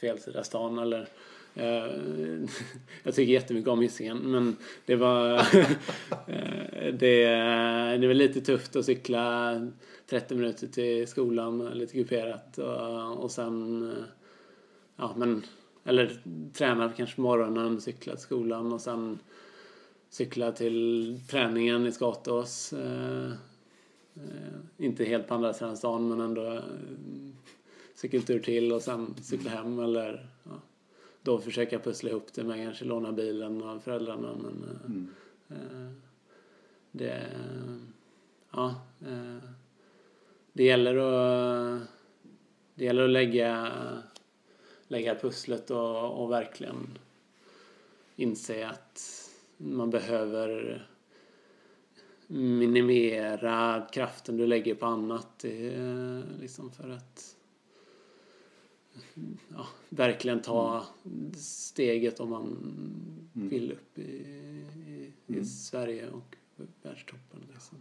[0.00, 1.08] fel sida stan eller
[1.54, 2.40] jag, eh,
[3.02, 5.34] jag tycker jättemycket om Hisingen men det var
[6.26, 7.26] eh, det,
[7.96, 9.60] det var lite tufft att cykla
[10.06, 13.92] 30 minuter till skolan lite kuperat och, och sen
[14.96, 15.42] ja men
[15.84, 16.20] eller
[16.52, 19.18] träna kanske på morgonen, cykla till skolan och sen
[20.08, 22.72] cykla till träningen i Skatås.
[22.72, 23.32] Eh,
[24.14, 26.62] eh, inte helt på andra sidan stan men ändå eh,
[27.94, 30.50] cykeltur till och sen cykla hem eller ja,
[31.22, 35.10] då försöka pussla ihop det med kanske låna bilen av föräldrarna men Mm.
[35.48, 35.92] eh,
[36.92, 37.26] det
[38.52, 38.74] ja
[40.52, 41.80] det gäller att
[42.74, 43.72] det gäller att lägga
[44.88, 46.98] lägga pusslet och, och verkligen
[48.16, 50.82] inse att man behöver
[52.26, 55.38] minimera kraften du lägger på annat.
[55.38, 57.36] Det är liksom för att
[59.48, 60.86] ja, verkligen ta
[61.36, 62.56] steget om man
[63.32, 66.36] vill upp i, i, i Sverige och
[66.82, 67.40] världstoppen.
[67.52, 67.78] Liksom.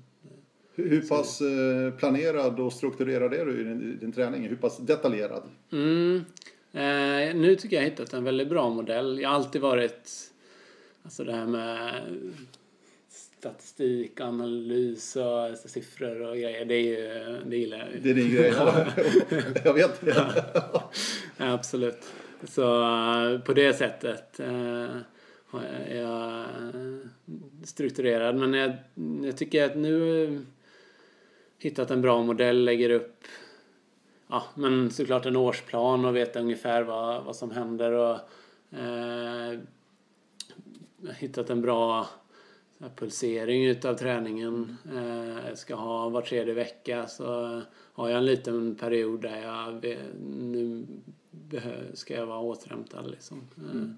[0.76, 4.48] Hur hur pass eh, planerad och strukturerad är du i din, i din träning?
[4.48, 5.44] Hur pass detaljerad?
[5.72, 6.22] Mm.
[6.74, 9.20] Eh, nu tycker jag jag hittat en väldigt bra modell.
[9.22, 10.32] Jag har alltid varit,
[11.04, 12.02] alltså det här med
[13.40, 18.00] statistik, analys och siffror och grejer, det, är ju, det gillar jag ju.
[18.00, 18.54] Det är din grej.
[18.56, 18.86] Ja,
[19.64, 20.44] jag vet det.
[21.38, 22.06] Ja, absolut.
[22.44, 24.88] Så eh, på det sättet eh,
[25.48, 28.36] har jag, är strukturerad.
[28.36, 28.72] Men jag,
[29.24, 30.46] jag tycker att nu
[31.60, 33.24] hittat en bra modell, lägger upp
[34.28, 38.20] ja, men såklart en årsplan och vet ungefär vad, vad som händer och
[38.78, 39.60] eh,
[41.18, 42.10] hittat en bra
[42.80, 44.78] här, pulsering utav träningen.
[44.96, 47.62] Eh, jag ska ha var tredje vecka så
[47.94, 49.98] har jag en liten period där jag
[50.30, 50.86] nu
[51.94, 53.48] ska jag vara återhämtad liksom.
[53.58, 53.90] Eh,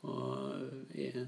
[0.00, 0.54] och,
[0.94, 1.22] eh,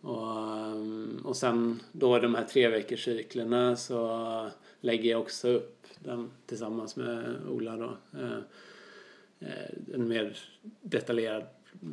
[0.00, 5.81] och, ehm, och sen då de här tre veckors cyklerna så lägger jag också upp
[6.04, 7.96] den tillsammans med Ola då.
[8.18, 8.38] Eh,
[9.38, 10.38] eh, En mer
[10.82, 11.44] detaljerad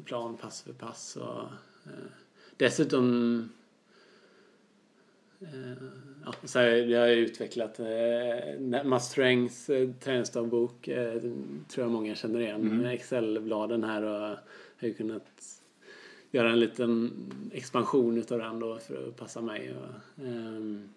[0.06, 1.15] plan pass för pass.
[1.15, 1.41] Och,
[1.86, 2.10] eh,
[2.58, 3.39] dessutom
[5.41, 5.84] eh,
[6.26, 10.88] ja, så har jag, har utvecklat eh, Must Strengths eh, träningsdagbok.
[10.88, 11.22] Eh,
[11.67, 12.62] tror jag många känner igen.
[12.62, 12.86] Mm.
[12.86, 14.38] Excel-bladen här och
[14.82, 15.60] har kunnat
[16.32, 17.12] göra en liten
[17.54, 19.74] expansion utav den då för att passa mig.
[19.76, 20.89] Och, ehm,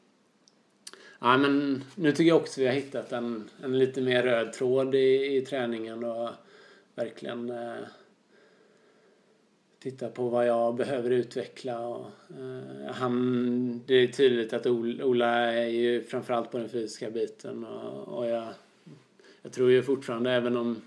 [1.22, 4.94] ja, men nu tycker jag också vi har hittat en, en lite mer röd tråd
[4.94, 6.30] i, i träningen och
[6.94, 7.74] verkligen eh,
[9.78, 11.80] titta på vad jag behöver utveckla.
[11.86, 12.06] Och,
[12.38, 17.64] eh, han, det är tydligt att Ol- Ola är ju framförallt på den fysiska biten
[17.64, 18.48] och, och jag,
[19.42, 20.82] jag tror ju fortfarande även om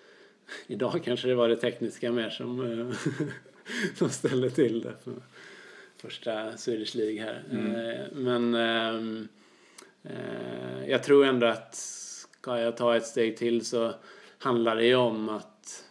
[0.66, 2.96] idag kanske det var det tekniska mer som, eh,
[3.94, 5.12] som ställde till det för
[5.96, 7.42] första Swedish League här.
[7.50, 9.39] Eh, Men ehm, eh,
[10.02, 13.94] Eh, jag tror ändå att ska jag ta ett steg till så
[14.38, 15.84] handlar det ju om att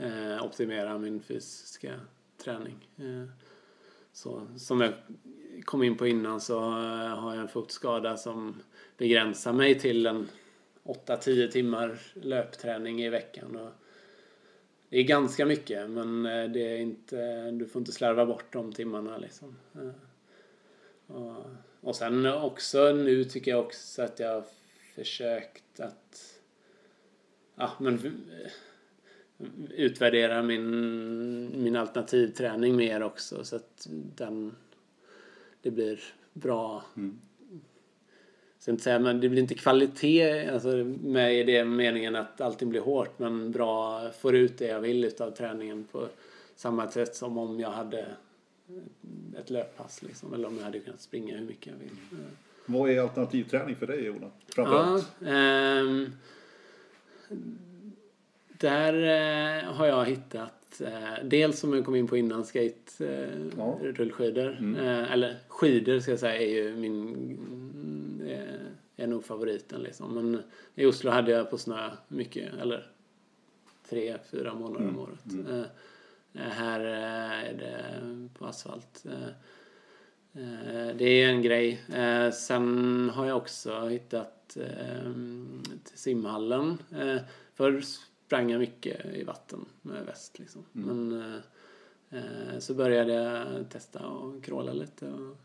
[0.00, 2.00] eh, optimera min fysiska
[2.44, 2.88] träning.
[2.96, 3.28] Eh,
[4.12, 4.92] så, som jag
[5.64, 8.62] kom in på innan så har jag en fotskada som
[8.96, 10.28] begränsar mig till en
[10.84, 13.56] 8-10 timmar löpträning i veckan.
[13.56, 13.70] Och
[14.88, 19.18] det är ganska mycket men det är inte, du får inte slarva bort de timmarna
[19.18, 19.56] liksom.
[21.06, 21.44] Och,
[21.86, 24.44] och sen också nu tycker jag också att jag har
[24.94, 26.38] försökt att
[27.54, 28.50] ja, men, eh,
[29.70, 34.56] utvärdera min, min alternativträning mer också så att den
[35.62, 36.00] det blir
[36.32, 37.20] bra Mm.
[38.68, 40.68] inte säga, men det blir inte kvalitet alltså,
[41.02, 45.04] med i det meningen att allting blir hårt men bra, får ut det jag vill
[45.04, 46.08] utav träningen på
[46.56, 48.06] samma sätt som om jag hade
[49.38, 52.20] ett löppass liksom, eller om jag hade kunnat springa hur mycket jag vill.
[52.66, 54.32] Vad är alternativträning för dig, Jonas?
[54.48, 55.08] Framförallt.
[55.18, 56.12] Ja, ehm,
[58.58, 63.46] där eh, har jag hittat eh, dels som jag kom in på innan skate eh,
[63.58, 63.78] Ja.
[63.82, 64.56] rullskidor.
[64.58, 64.76] Mm.
[64.76, 70.14] Eh, eller skidor ska jag säga är ju min eh, är nog favoriten liksom.
[70.14, 70.42] Men
[70.74, 72.90] i Oslo hade jag på snö mycket eller
[73.88, 75.00] tre, fyra månader om Mm.
[75.00, 75.32] året.
[75.46, 75.64] Mm.
[76.36, 78.00] Eh, här eh, är det
[78.38, 79.04] på asfalt.
[79.06, 79.28] Eh,
[80.96, 81.82] Det är en grej.
[82.32, 84.48] Sen har jag också hittat
[85.84, 86.78] till simhallen.
[87.54, 87.80] Förr
[88.26, 90.64] sprang jag mycket i vatten med väst liksom.
[90.74, 91.08] Mm.
[92.08, 95.06] Men så började jag testa och kråla lite.
[95.06, 95.36] Och,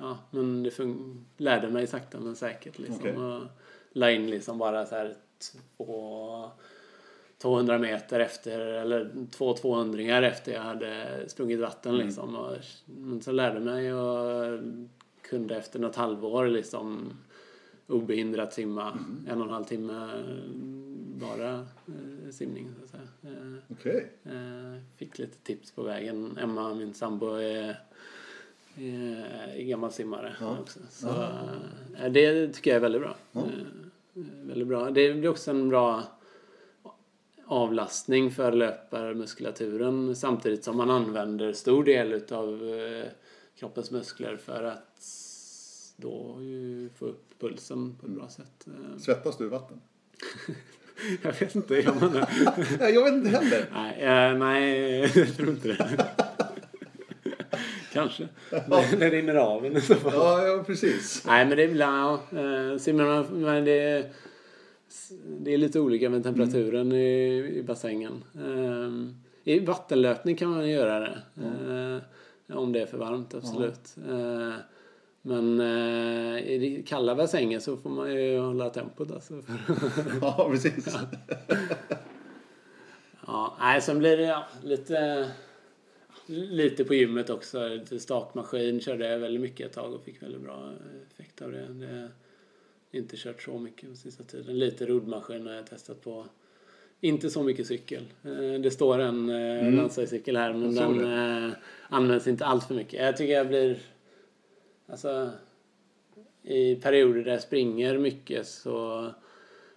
[0.00, 2.96] ja, men det fun- lärde mig sakta men säkert liksom.
[3.00, 3.16] Okej.
[3.16, 3.42] Och
[3.92, 6.50] la in liksom bara så här två
[7.38, 12.06] 200 meter efter, eller två 200 efter jag hade sprungit vatten Mm.
[12.06, 12.36] liksom.
[12.36, 12.52] Och,
[12.84, 14.60] men så lärde mig och
[15.22, 17.12] kunde efter något halvår liksom
[17.86, 19.26] obehindrat simma Mm.
[19.30, 20.10] en och en halv timme
[21.20, 23.34] bara eh, simning så att säga.
[23.34, 24.12] Eh, Okej.
[24.24, 26.38] Eh, Fick lite tips på vägen.
[26.42, 27.80] Emma, min sambo, är,
[28.76, 30.56] är, gammal simmare Ja.
[30.60, 30.80] också.
[30.90, 33.16] Så eh, det tycker jag är väldigt bra.
[33.32, 33.42] Ja.
[34.44, 34.90] Väldigt bra.
[34.90, 36.02] Det blir också en bra
[37.46, 43.10] avlastning för löparmuskulaturen samtidigt som man använder stor del utav eh,
[43.58, 45.02] kroppens muskler för att
[45.96, 46.38] då
[46.98, 48.66] få upp pulsen på ett bra sätt.
[48.66, 49.80] Eh, Svettas du i vatten?
[51.22, 51.94] Jag vet inte, det?
[52.80, 53.66] Nej, jag vet inte heller.
[53.72, 56.06] Nej, eh, nej, jag tror inte det.
[57.92, 58.28] Kanske.
[58.50, 60.12] Det, det rinner av en i så fall.
[60.14, 61.22] Ja, ja precis.
[61.26, 63.24] Nej, men det är ibland, ja.
[63.30, 64.10] men det är,
[65.38, 68.24] det är lite olika med temperaturen i, i bassängen.
[68.34, 71.18] Eh, I vattenlöpning kan man göra det.
[72.48, 73.96] eh, Om det är för varmt, absolut.
[74.08, 74.52] Eh,
[75.22, 79.34] Men eh, i kalla bassänger så får man ju hålla tempot alltså.
[80.20, 80.96] Ja, precis.
[83.26, 85.28] Ja, nej, sen blir det ja, lite,
[86.26, 87.68] lite på gymmet också.
[87.68, 90.72] Lite stakmaskin körde jag väldigt mycket ett tag och fick väldigt bra
[91.12, 91.66] effekt av det.
[91.72, 92.08] det
[92.96, 94.58] inte kört så mycket på sista tiden.
[94.58, 96.26] Lite roddmaskin har jag testat på.
[97.00, 98.02] Inte så mycket cykel.
[98.24, 99.76] Eh, Det står en mm.
[99.76, 101.04] landsvägscykel här men den
[101.48, 101.52] eh,
[101.88, 103.00] används inte allt för mycket.
[103.02, 103.78] Jag tycker jag blir...
[104.88, 105.30] Alltså,
[106.42, 109.06] i perioder där jag springer mycket så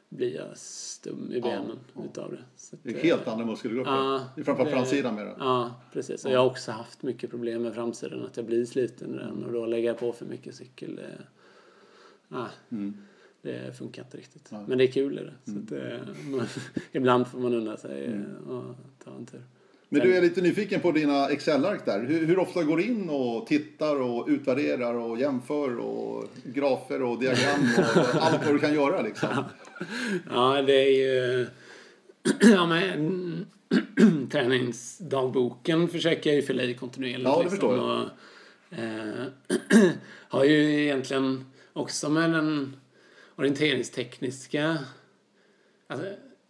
[0.09, 2.43] blir jag stum i benen utav det.
[2.55, 3.91] Så att, Det är eh, helt andra muskelgrupper.
[3.91, 5.35] Ja, det är framförallt det- framsidan med det.
[5.39, 6.25] Ja, precis.
[6.25, 8.25] Och jag har också haft mycket problem med framsidan.
[8.25, 10.95] Att jag blir sliten i den och då lägger jag på för mycket cykel.
[10.95, 11.17] Det,
[12.27, 12.97] nej, Mm.
[13.41, 14.51] Det funkar inte riktigt.
[14.51, 14.61] Nej.
[14.67, 15.51] Men det är kul är det.
[15.51, 15.99] Så att det
[16.29, 16.45] man,
[16.91, 18.21] ibland får man unna sig Mm.
[18.21, 19.41] eh, och ta en tur.
[19.91, 21.99] Men du är lite nyfiken på dina Excel-ark där.
[22.05, 27.19] Hur, hur ofta går du in och tittar och utvärderar och jämför och grafer och
[27.19, 29.29] diagram och allt vad du kan göra liksom?
[30.29, 31.47] Ja, det är ju...
[32.51, 33.45] ja, men,
[34.31, 37.23] träningsdagboken försöker jag ju fylla i kontinuerligt.
[37.23, 38.01] Ja, det liksom, förstår jag.
[38.01, 39.89] Och, eh,
[40.29, 42.75] har ju egentligen också med den
[43.39, 44.77] orienteringstekniska
[45.87, 46.07] alltså,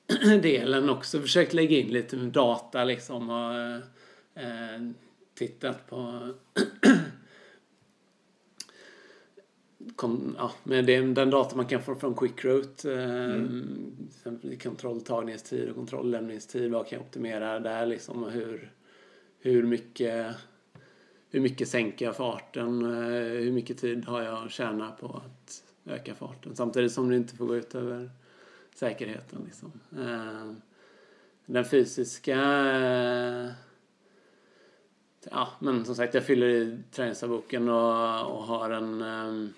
[0.41, 3.55] delen också försökt lägga in lite data liksom och
[4.43, 4.81] eh,
[5.33, 6.29] tittat på
[9.95, 12.93] kom, ja, med den, den data man kan få från Quickroute.
[12.93, 13.45] Eh,
[14.23, 14.57] Mm.
[14.63, 16.71] kontrolltagningstid och kontrolllämningstid.
[16.71, 18.23] Vad kan jag optimera där liksom?
[18.23, 18.71] Och hur,
[19.39, 20.35] hur mycket
[21.29, 22.85] hur mycket sänker jag farten?
[22.85, 25.21] Eh, hur mycket tid har jag att tjäna på
[25.89, 26.55] öka farten?
[26.55, 28.09] Samtidigt som det inte får gå ut över
[28.75, 29.41] säkerheten.
[29.45, 29.71] Liksom.
[29.97, 30.53] Eh,
[31.45, 32.35] den fysiska...
[35.31, 39.53] Ja, men som sagt, jag fyller i träningsdagboken och, och har en, ehm,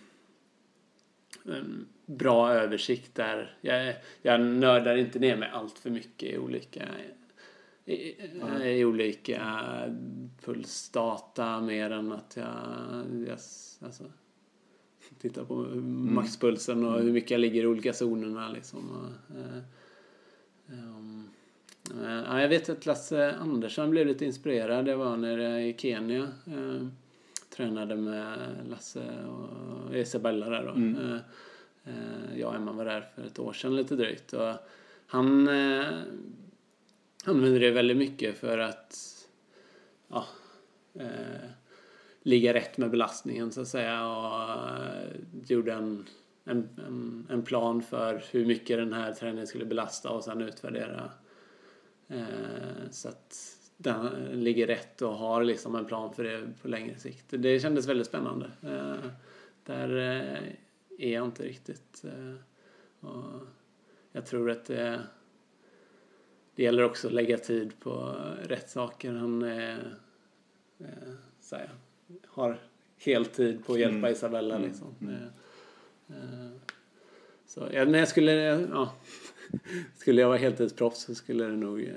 [1.46, 3.58] en bra översikt där.
[3.62, 6.88] Jag, jag nördar inte ner mig allt för mycket i olika
[7.86, 8.16] i,
[8.64, 9.66] i olika
[10.42, 12.48] pulsdata mer än att jag,
[13.28, 13.38] jag
[13.86, 14.04] alltså,
[15.22, 15.56] tittar på
[16.16, 18.50] maxpulsen och hur mycket jag ligger i olika zonerna.
[18.50, 18.90] Liksom.
[18.90, 19.64] Och, eh,
[20.78, 21.30] ehm,
[22.04, 24.86] eh, ja, jag vet att Lasse Andersson blev lite inspirerad.
[24.86, 26.88] Det var när jag i Kenya eh,
[27.50, 28.38] tränade med
[28.70, 30.72] Lasse och Isabella där då.
[30.72, 30.96] Mm.
[30.96, 31.20] Eh,
[31.86, 34.34] eh, jag och Emma var där för ett år sedan lite drygt.
[34.34, 34.54] Och
[35.08, 35.86] han eh,
[37.26, 38.98] använde det väldigt mycket för att
[40.08, 40.26] ja,
[40.94, 41.50] eh,
[42.22, 45.12] ligga rätt med belastningen så att säga och eh,
[45.46, 46.06] gjorde en,
[46.44, 51.12] en, en, en plan för hur mycket den här träningen skulle belasta och sen utvärdera
[52.08, 56.98] eh, så att den ligger rätt och har liksom en plan för det på längre
[56.98, 57.26] sikt.
[57.30, 58.52] Det kändes väldigt spännande.
[58.62, 59.10] Eh,
[59.64, 60.44] där eh,
[60.98, 62.04] är jag inte riktigt.
[62.04, 62.36] Eh,
[63.10, 63.42] och
[64.12, 65.02] jag tror att det
[66.56, 69.14] det gäller också att lägga tid på rätt saker.
[69.14, 69.98] Han är,
[70.80, 71.70] eh, så här,
[72.28, 72.60] har
[72.98, 74.12] heltid på att hjälpa Mm.
[74.12, 74.56] Isabella.
[74.56, 74.68] Mm.
[74.68, 74.88] Liksom.
[75.02, 75.14] Mm.
[75.16, 75.22] Eh,
[76.10, 76.50] eh,
[77.48, 78.32] så, ja, när jag skulle,
[78.72, 78.94] ja,
[79.98, 81.88] skulle jag vara heltidsproffs så skulle, det nog, eh,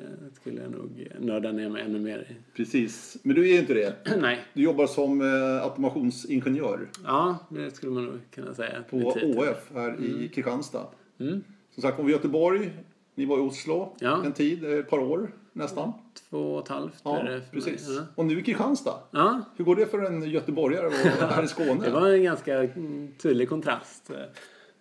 [0.41, 2.37] skulle jag nog nörda ner mig ännu mer.
[2.57, 3.17] Precis.
[3.23, 3.97] Men du är ju inte det.
[4.21, 8.85] Nej, Du jobbar som eh, automationsingenjör ja, det skulle man nog kunna säga.
[8.91, 8.97] på.
[8.99, 10.87] ÅF här i Kristianstad.
[11.19, 11.45] Mm.
[11.75, 12.71] Som sagt, om Göteborg.
[13.15, 14.25] Ni var i Oslo Ja.
[14.25, 15.93] en tid, eh, ett par år nästan.
[16.31, 17.89] Två och ett halvt Ja, är det för precis.
[17.89, 17.97] mig.
[17.97, 18.03] Ja.
[18.15, 18.99] Och nu i Kristianstad.
[19.11, 20.91] Ja, Hur går det för en göteborgare
[21.21, 21.85] här i Skåne?
[21.85, 24.11] Det var en ganska mm, tydlig kontrast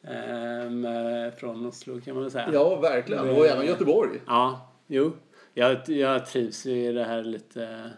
[0.04, 2.50] eh, med- från Oslo kan man väl säga.
[2.54, 3.30] Ja, verkligen.
[3.30, 4.20] Och även Göteborg.
[4.28, 5.12] Ja, jo.
[5.54, 7.90] Jag, jag trivs i det här lite...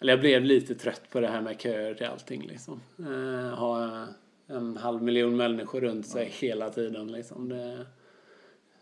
[0.00, 2.80] Eller jag blev lite trött på det här med köer till allting liksom.
[2.98, 4.06] Eh, ha
[4.46, 6.48] en halv miljon människor runt sig ja.
[6.48, 7.48] hela tiden liksom.
[7.48, 7.86] Det,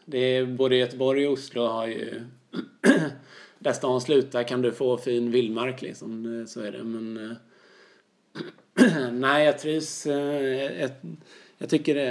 [0.05, 2.25] det är, både Göteborg och Oslo har ju...
[3.59, 6.45] där stan slutar kan du få fin vildmark liksom.
[6.49, 6.85] Så är det.
[6.85, 7.31] Men...
[7.31, 7.37] Eh,
[9.13, 10.07] nej, jag trivs.
[10.07, 10.91] Eh, jag,
[11.59, 12.11] jag tycker det...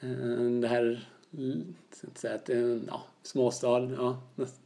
[0.00, 4.22] Eh, det här inte säga att det är en ja, småstad, ja,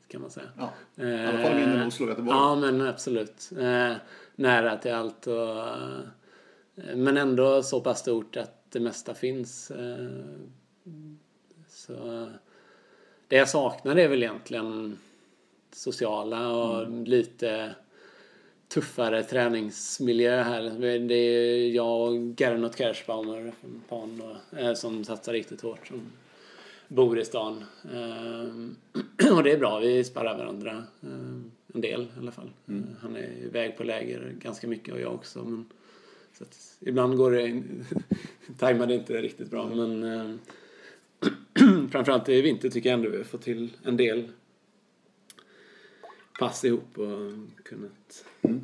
[0.08, 0.46] kan man säga.
[0.56, 0.72] Ja,
[1.04, 2.36] I alla fall mindre än Oslo och Göteborg.
[2.36, 3.50] Ja, men absolut.
[3.58, 3.92] Eh,
[4.36, 5.58] nära till allt och...
[5.58, 9.70] Eh, men ändå så pass stort att det mesta finns.
[9.70, 10.08] Eh,
[11.68, 12.28] så
[13.30, 14.98] det jag saknar är väl egentligen
[15.72, 17.04] sociala och mm.
[17.04, 17.74] lite
[18.68, 20.62] tuffare träningsmiljö här.
[21.08, 23.52] Det är jag och Gernot Kerschbaumer
[23.88, 24.22] Pan
[24.76, 25.86] som satsar riktigt hårt.
[25.86, 26.00] Som
[26.88, 27.64] bor i stan.
[27.92, 31.40] Eh, och det är bra, vi sparrar varandra eh,
[31.74, 32.50] en del i alla fall.
[32.68, 32.86] Mm.
[33.02, 35.44] Han är iväg på läger ganska mycket och jag också.
[35.44, 35.66] Men,
[36.38, 36.44] så
[36.80, 37.62] ibland går det,
[38.58, 40.34] tajmar det inte riktigt bra men eh,
[41.90, 44.28] framförallt i vinter tycker jag ändå vi har fått till en del
[46.38, 47.32] pass ihop och
[47.64, 48.24] kunnat.
[48.42, 48.60] Mm.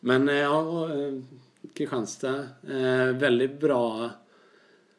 [0.00, 0.88] Men ja,
[1.74, 2.46] Kristianstad,
[3.12, 4.10] väldigt bra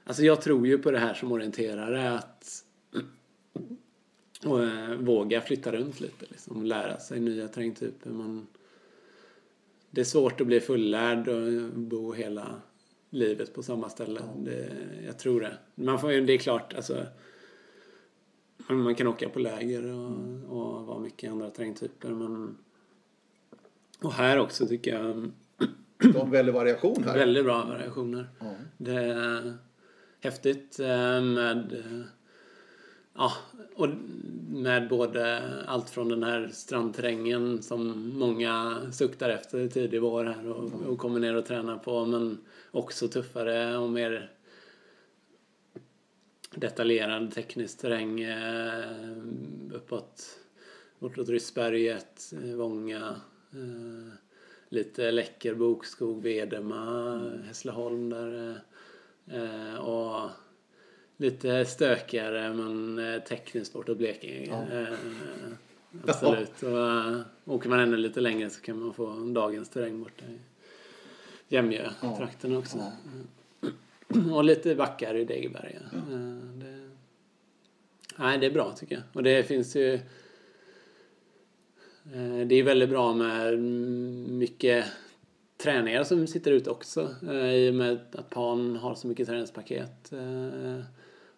[0.07, 2.63] Alltså jag tror ju på det här som orienterare att
[4.45, 4.59] och,
[4.99, 8.09] våga flytta runt lite liksom, lära sig nya terrängtyper.
[8.09, 8.47] Man,
[9.89, 12.61] det är svårt att bli fullärd och bo hela
[13.09, 14.21] livet på samma ställe.
[14.37, 14.69] Det,
[15.05, 15.57] jag tror det.
[15.75, 17.05] Man får, det är klart, alltså,
[18.67, 20.11] man kan åka på läger och,
[20.47, 22.09] och vara mycket andra terrängtyper.
[22.09, 22.57] Men,
[24.01, 25.31] och här också tycker jag...
[25.97, 27.17] De har väldigt variation här.
[27.17, 28.29] Väldigt bra variationer.
[28.39, 28.53] Mm.
[28.77, 29.53] Det,
[30.19, 31.83] häftigt eh, med
[33.15, 33.33] Ja,
[33.75, 33.89] och
[34.47, 40.73] med både allt från den här strandterrängen som många suktar efter tidig vår här och,
[40.87, 42.37] och kommer ner och tränar på men
[42.71, 44.31] också tuffare och mer
[46.55, 49.17] detaljerad teknisk terräng eh,
[49.73, 50.39] uppåt
[50.99, 53.15] bortåt Ryssberget, Vånga,
[54.69, 58.61] lite läcker bokskog, Vedema, Hässleholm där
[59.27, 60.29] Eh, och
[61.17, 64.45] lite stökigare men eh, tekniskt bortåt Blekinge.
[64.47, 64.79] Ja.
[64.79, 64.97] Eh,
[66.07, 66.63] absolut.
[66.63, 70.39] Och, uh, åker man ännu lite längre så kan man få dagens terräng borta i
[71.47, 72.77] Jämjö-trakten också.
[73.61, 73.69] Ja.
[74.35, 75.79] och lite backar i Degeberga.
[75.91, 76.15] Ja.
[76.53, 76.89] Det,
[78.15, 79.03] nej, det är bra tycker jag.
[79.13, 79.99] Och det finns ju
[82.47, 83.59] det är väldigt bra med
[84.29, 84.85] mycket
[85.57, 90.13] träningar som sitter ute också eh, i och med att PAN har så mycket träningspaket.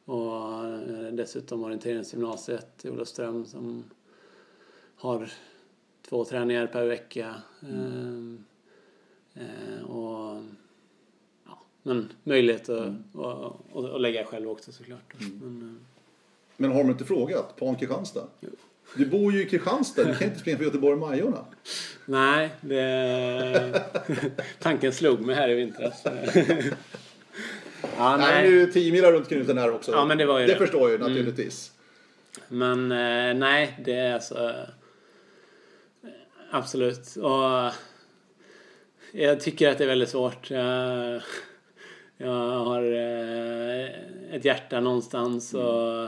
[0.08, 3.84] Eh, och eh, dessutom orienteringsgymnasiet i Olofström som
[4.95, 5.32] har
[6.10, 7.36] två träningar per vecka.
[7.62, 8.43] Mm.
[9.88, 10.43] och
[11.45, 13.03] ja, men möjlighet att, mm.
[13.14, 15.14] och, och, och lägga själv också såklart.
[15.20, 15.39] Mm.
[15.39, 15.80] Men,
[16.58, 18.28] men har de inte frågat PAN Kristianstad?
[18.39, 18.49] Jo.
[18.95, 21.45] Du bor ju i Kristianstad, du kan inte springa för Göteborg-Majorna.
[22.05, 23.84] Nej, det...
[24.60, 26.03] tanken slog mig här i vintras.
[27.98, 28.28] ja, nej.
[28.32, 29.91] nej, nu är tio mil runt knuten här också.
[29.91, 30.54] Ja, men det var ju det.
[30.54, 31.08] Det förstår jag ju mm.
[31.08, 31.72] naturligtvis.
[32.50, 32.88] Mm.
[32.88, 34.54] Men eh, nej, det är alltså...
[36.52, 37.16] Absolut.
[37.16, 37.74] Och
[39.12, 40.52] jag tycker att det är väldigt svårt.
[40.52, 41.22] Jag,
[42.18, 43.89] jag har eh,
[44.36, 46.08] ett hjärta någonstans och,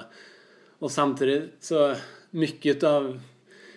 [0.80, 1.96] och samtidigt så
[2.30, 3.20] mycket av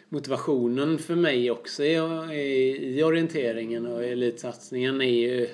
[0.08, 1.94] motivationen för mig också i,
[2.32, 5.48] i, i orienteringen och elitsatsningen är ju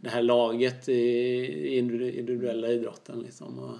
[0.00, 3.58] det här laget i, individuella idrotten liksom.
[3.58, 3.76] Och,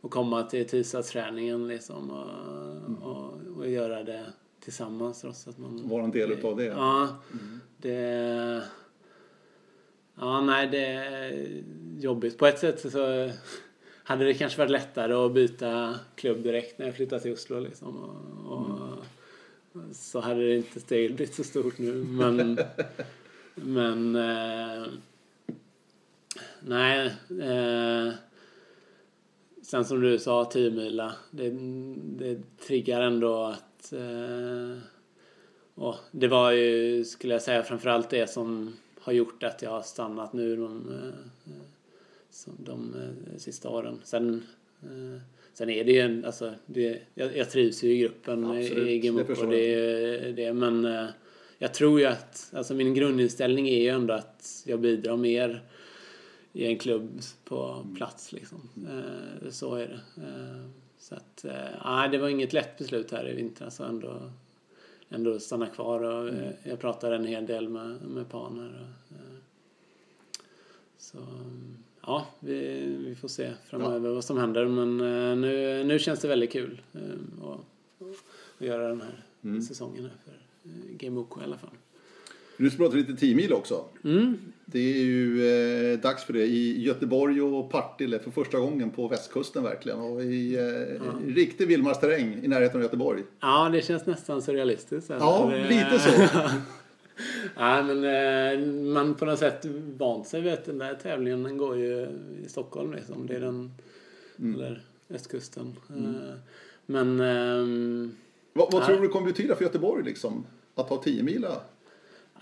[0.00, 2.30] och komma till tisdagsträningen liksom och,
[2.86, 3.02] mm.
[3.02, 4.26] och, och, göra det
[4.60, 5.88] tillsammans trots att man...
[5.88, 6.64] Vara en del utav det?
[6.64, 7.08] Ja.
[7.32, 7.60] Mm.
[7.76, 8.62] Det...
[10.20, 11.62] Ja, nej, det är
[11.98, 12.38] jobbigt.
[12.38, 13.30] På ett sätt så
[14.02, 17.96] hade det kanske varit lättare att byta klubb direkt när jag flyttade till Oslo liksom.
[17.96, 18.66] Och, och
[19.74, 19.94] mm.
[19.94, 21.94] Så hade det inte steget blivit så stort nu.
[21.94, 22.58] Men,
[23.54, 24.86] men eh,
[26.60, 27.06] nej.
[27.40, 28.12] Eh,
[29.62, 31.12] sen som du sa, 10 mila.
[31.30, 31.50] Det,
[32.00, 34.78] det triggar ändå att eh,
[35.78, 39.82] och det var ju, skulle jag säga, framförallt det som har gjort att jag har
[39.82, 41.52] stannat nu de, eh,
[42.30, 44.00] som de eh, sista åren.
[44.04, 44.42] Sen,
[44.82, 45.20] eh,
[45.54, 48.98] sen är det ju en, alltså, det, jag, jag trivs ju i gruppen Absolut, i
[48.98, 51.06] GMOP och det, det, men
[51.58, 55.62] jag tror ju att, alltså min grundinställning är ju ändå att jag bidrar mer
[56.58, 58.68] i en klubb på plats liksom.
[59.50, 60.00] Så är det.
[60.98, 61.44] Så att,
[61.84, 64.30] nej, det var inget lätt beslut här i vintras att ändå,
[65.08, 66.00] ändå stanna kvar.
[66.00, 66.52] Och, mm.
[66.62, 68.86] Jag pratade en hel del med, med Paner.
[70.96, 71.18] Så
[72.02, 74.14] ja, vi, vi får se framöver ja.
[74.14, 74.66] vad som händer.
[74.66, 74.98] Men
[75.40, 76.82] nu, nu känns det väldigt kul
[77.42, 77.60] att,
[78.58, 79.62] att göra den här mm.
[79.62, 80.40] säsongen här för
[80.94, 81.74] GMOK i alla fall.
[82.56, 83.84] Nu pratar vi lite 10 mil också.
[84.04, 84.52] Mm.
[84.70, 85.48] Det är ju
[85.92, 89.98] eh, dags för det i Göteborg och Partille för första gången på västkusten verkligen.
[89.98, 91.12] Och i eh, ja.
[91.26, 93.22] riktig vildmarksterräng i närheten av Göteborg.
[93.40, 95.10] Ja, det känns nästan surrealistiskt.
[95.10, 95.68] Ja, det...
[95.68, 96.10] lite så.
[97.56, 99.66] ja, men eh, man på något sätt
[99.98, 102.08] vant sig vid att den där tävlingen den går ju
[102.44, 103.26] i Stockholm liksom.
[103.26, 103.72] Det är den,
[104.38, 104.54] mm.
[104.54, 105.76] eller västkusten.
[105.90, 106.04] Mm.
[106.04, 106.34] Eh,
[106.86, 107.20] men...
[107.20, 108.10] Eh,
[108.52, 110.46] vad, vad tror du det kommer betyda för Göteborg liksom?
[110.74, 111.60] Att ha 10 mila?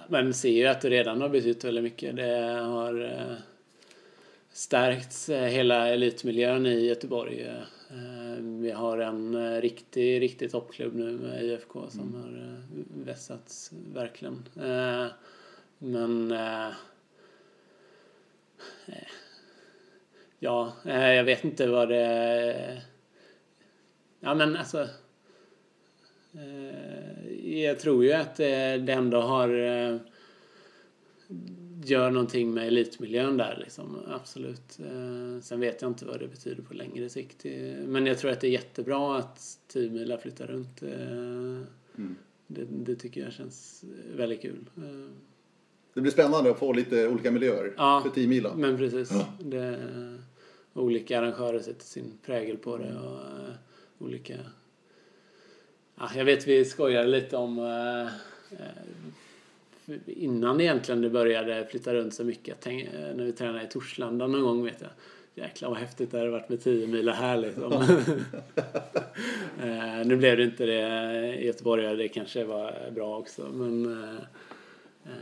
[0.08, 2.16] Man ser ju att det redan har betytt väldigt mycket.
[2.16, 3.36] Det har eh,
[4.50, 7.46] stärkt eh, hela elitmiljön i Göteborg.
[7.90, 12.22] Eh, vi har en riktig, riktig toppklubb nu med IFK som mm.
[12.22, 12.56] har
[13.04, 14.48] vässats verkligen.
[15.78, 16.34] Men
[20.38, 22.82] ja, jag vet inte vad det...
[24.20, 24.88] Ja men alltså
[27.44, 28.46] jag tror ju att eh,
[28.86, 29.96] det ändå har eh,
[31.84, 34.78] gör någonting med elitmiljön där liksom, absolut.
[35.42, 37.44] Sen vet jag inte vad det betyder på längre sikt.
[37.86, 40.82] Men jag tror att det är jättebra att Timila flyttar runt.
[40.82, 42.16] Mm.
[42.46, 43.84] Det, det, tycker jag känns
[44.16, 44.70] väldigt kul.
[45.94, 48.54] Det blir spännande att få lite olika miljöer ja, för Timila.
[48.54, 49.10] men precis.
[49.12, 49.26] Ja.
[49.38, 49.78] Det,
[50.74, 53.20] olika arrangörer sätter sin prägel på det och
[54.06, 54.34] olika
[55.98, 58.06] Ja, jag vet vi skojade lite om eh,
[58.60, 62.56] eh, innan egentligen det började flytta runt så mycket.
[62.60, 64.90] Tänk, eh, när vi tränade i Torslanda någon gång vet jag.
[65.44, 67.72] Jäklar vad häftigt det hade varit med 10 mil här liksom.
[69.62, 74.20] eh, nu blev det inte det i Göteborg det kanske var bra också men eh,
[75.04, 75.12] eh,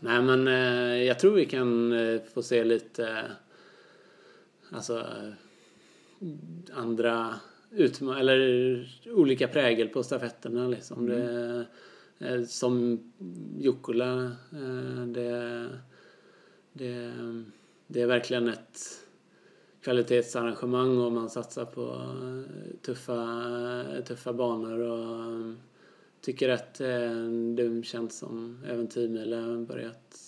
[0.00, 1.94] Nej men eh, jag tror vi kan
[2.34, 3.22] få se lite
[4.70, 5.06] alltså
[6.72, 7.34] andra
[7.76, 11.06] utma eller olika prägel på stafetterna liksom.
[11.06, 11.18] Mm.
[11.18, 11.66] Det,
[12.18, 13.00] eh, som
[13.58, 15.68] Jukkola, eh, det,
[16.72, 17.12] det,
[17.86, 18.78] det är verkligen ett
[19.82, 23.44] kvalitetsarrangemang och man satsar på eh, tuffa,
[24.06, 25.54] tuffa banor och
[26.20, 26.74] tycker att
[27.54, 30.20] det känns som även teammilen börjat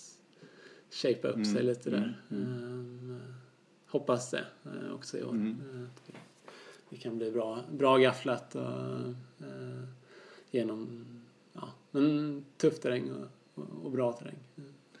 [0.91, 1.65] shapea upp sig mm.
[1.65, 2.21] lite där.
[2.31, 2.43] Mm.
[2.43, 3.19] Mm.
[3.87, 4.43] Hoppas det
[4.93, 5.31] också i år.
[5.31, 5.87] Mm
[6.89, 8.61] det kan bli bra, bra gafflat och,
[9.45, 9.83] eh,
[10.51, 11.05] genom
[11.53, 13.27] ja, en tuff terräng och,
[13.63, 14.39] och, och bra terräng.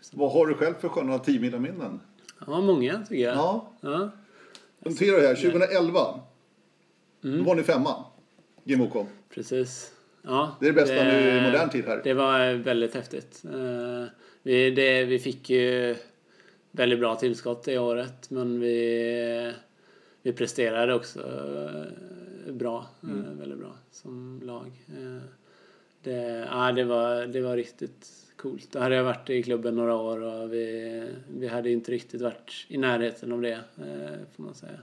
[0.01, 0.17] Så.
[0.17, 1.99] Vad har du själv för sköna teamminnen?
[2.47, 3.35] Ja, många tycker jag.
[3.35, 3.71] Ja.
[3.81, 4.11] ja.
[4.79, 6.19] Notera här, 2011
[7.23, 7.37] mm.
[7.37, 8.05] då var ni femma,
[8.63, 9.07] GMOK.
[9.29, 9.91] Precis.
[10.21, 12.01] Ja, det är det bästa det, nu i modern tid här.
[12.03, 13.41] Det var väldigt häftigt.
[13.45, 14.05] Uh,
[14.43, 15.95] vi, det, vi fick ju
[16.71, 19.53] väldigt bra tillskott det året men vi
[20.29, 23.37] vi presterade också eh, bra, eh, mm.
[23.39, 24.71] väldigt bra som lag.
[24.87, 25.21] Eh,
[26.03, 28.67] det, ja, det, var, det var riktigt coolt.
[28.71, 31.03] Då hade jag varit i klubben några år och vi,
[31.37, 33.59] vi hade inte riktigt varit i närheten av det,
[34.35, 34.79] får man säga.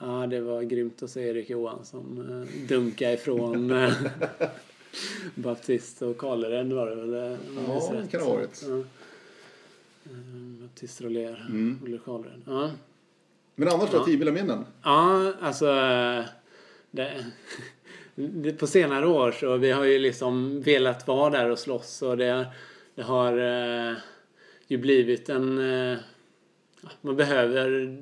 [0.00, 3.68] Ja, det var grymt att se Erik Johansson dunka ifrån
[5.34, 7.38] Baptist och Karlered var det väl?
[7.66, 8.64] Ja, det kan det ha varit.
[8.68, 8.82] Ja.
[10.62, 11.80] Baptist Roller, mm.
[11.84, 12.42] Olle Karlered.
[12.46, 12.70] Ja.
[13.58, 14.32] Men annars då, ja.
[14.32, 14.66] minnen?
[14.82, 15.66] Ja, alltså...
[16.90, 17.24] Det,
[18.14, 22.16] det, på senare år så vi har ju liksom velat vara där och slåss och
[22.16, 22.46] det,
[22.94, 23.96] det har eh,
[24.66, 25.58] ju blivit en...
[25.58, 25.98] Eh,
[27.00, 27.96] man behöver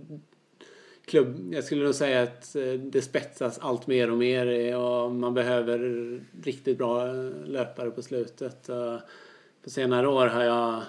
[1.04, 1.54] klubb...
[1.54, 5.78] Jag skulle nog säga att eh, det spetsas allt mer och mer och man behöver
[6.42, 7.12] riktigt bra
[7.46, 8.66] löpare på slutet.
[9.64, 10.82] På senare år har jag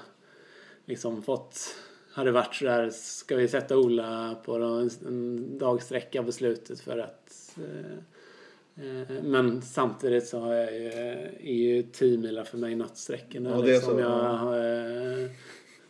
[0.86, 1.76] liksom fått
[2.16, 7.57] hade varit sådär, ska vi sätta Ola på en, en dagsträcka på slutet för att
[7.57, 13.49] eh, eh, men samtidigt så har jag ju, är ju 10 milar för mig nattsträckorna.
[13.49, 13.93] Ja, liksom.
[13.93, 15.32] Så, jag har eh,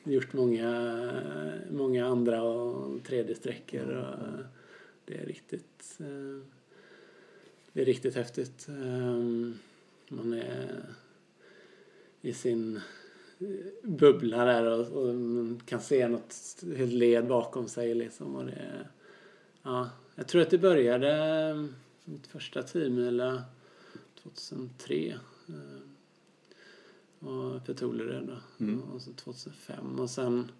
[0.04, 1.12] gjort många,
[1.72, 3.90] många andra och tredje sträckor.
[3.90, 4.44] Och
[5.06, 6.00] det är riktigt
[7.74, 8.68] det är riktigt häftigt.
[8.70, 9.16] Eh,
[10.08, 10.86] man är
[12.22, 12.82] i sin
[13.84, 15.16] bubbla där och, och
[15.66, 16.36] kan se något
[16.78, 18.36] helt led bakom sig liksom.
[18.36, 18.88] Och det,
[19.64, 21.68] ja, jag tror att det började
[22.06, 23.44] mitt första teammila
[24.24, 25.16] 2003.
[27.20, 28.66] Och för Tolered då.
[28.66, 28.82] Mm.
[28.82, 30.52] Och så 2005 och sen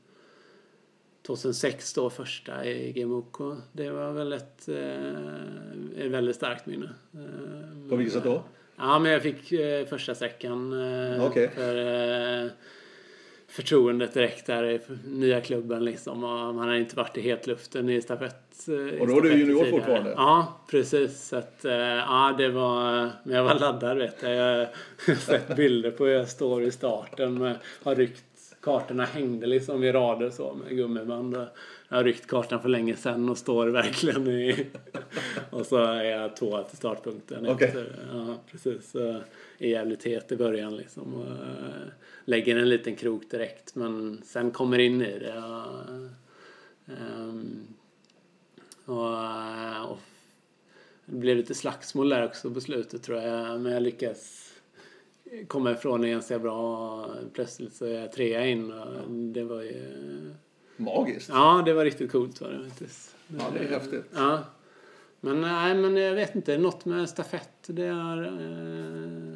[1.22, 3.38] 2006 då första i GMOK.
[3.72, 6.90] Det var väl ett, eh, ett väldigt starkt minne.
[7.14, 8.44] Eh, På vilket sätt då?
[8.76, 11.50] Ja, men jag fick eh, första sträckan eh, Okej.
[11.56, 11.78] för
[12.46, 12.52] eh,
[13.56, 16.24] förtroendet direkt där i nya klubben liksom.
[16.24, 18.68] Och man hade inte varit i hetluften i stafett.
[18.68, 20.10] eh, Och då var du junior fortfarande?
[20.18, 21.28] Ja, precis.
[21.28, 23.10] Så att, eh, ja, det var...
[23.24, 24.36] Men jag var laddad vet jag.
[24.36, 24.68] Jag
[25.08, 27.56] har sett bilder på hur jag står i starten.
[27.84, 28.24] Har ryckt
[28.62, 31.38] kartorna hängde liksom i rader så med gummiband.
[31.38, 31.48] Och
[31.90, 34.68] Jag har ryckt kartan för länge sedan och står verkligen i...
[35.50, 37.48] och så är jag tvåa till startpunkten.
[37.50, 37.68] Okej.
[37.68, 38.92] efter- Ja, precis.
[38.92, 39.00] Så
[39.58, 41.14] är jävligt het i början liksom.
[41.14, 41.88] Och, eh,
[42.26, 45.38] lägger en liten krok direkt men sen kommer in i det.
[45.38, 45.90] Och,
[46.94, 47.68] ehm,
[48.86, 49.98] och, eh, och
[51.06, 53.62] det blev lite slagsmål där också på slutet tror jag.
[53.62, 54.52] Men jag lyckas
[55.48, 57.10] komma ifrån det ganska bra.
[57.34, 59.86] Plötsligt så är jag trea in och det var ju...
[60.78, 61.30] Magiskt.
[61.30, 63.16] Ja, det var riktigt coolt var det faktiskt.
[63.28, 64.06] Ja, det är häftigt.
[64.16, 64.44] Ja.
[65.22, 66.58] Men nej, men jag vet inte.
[66.58, 67.50] Något med stafett.
[67.68, 68.24] Det är...
[68.24, 69.34] Eh,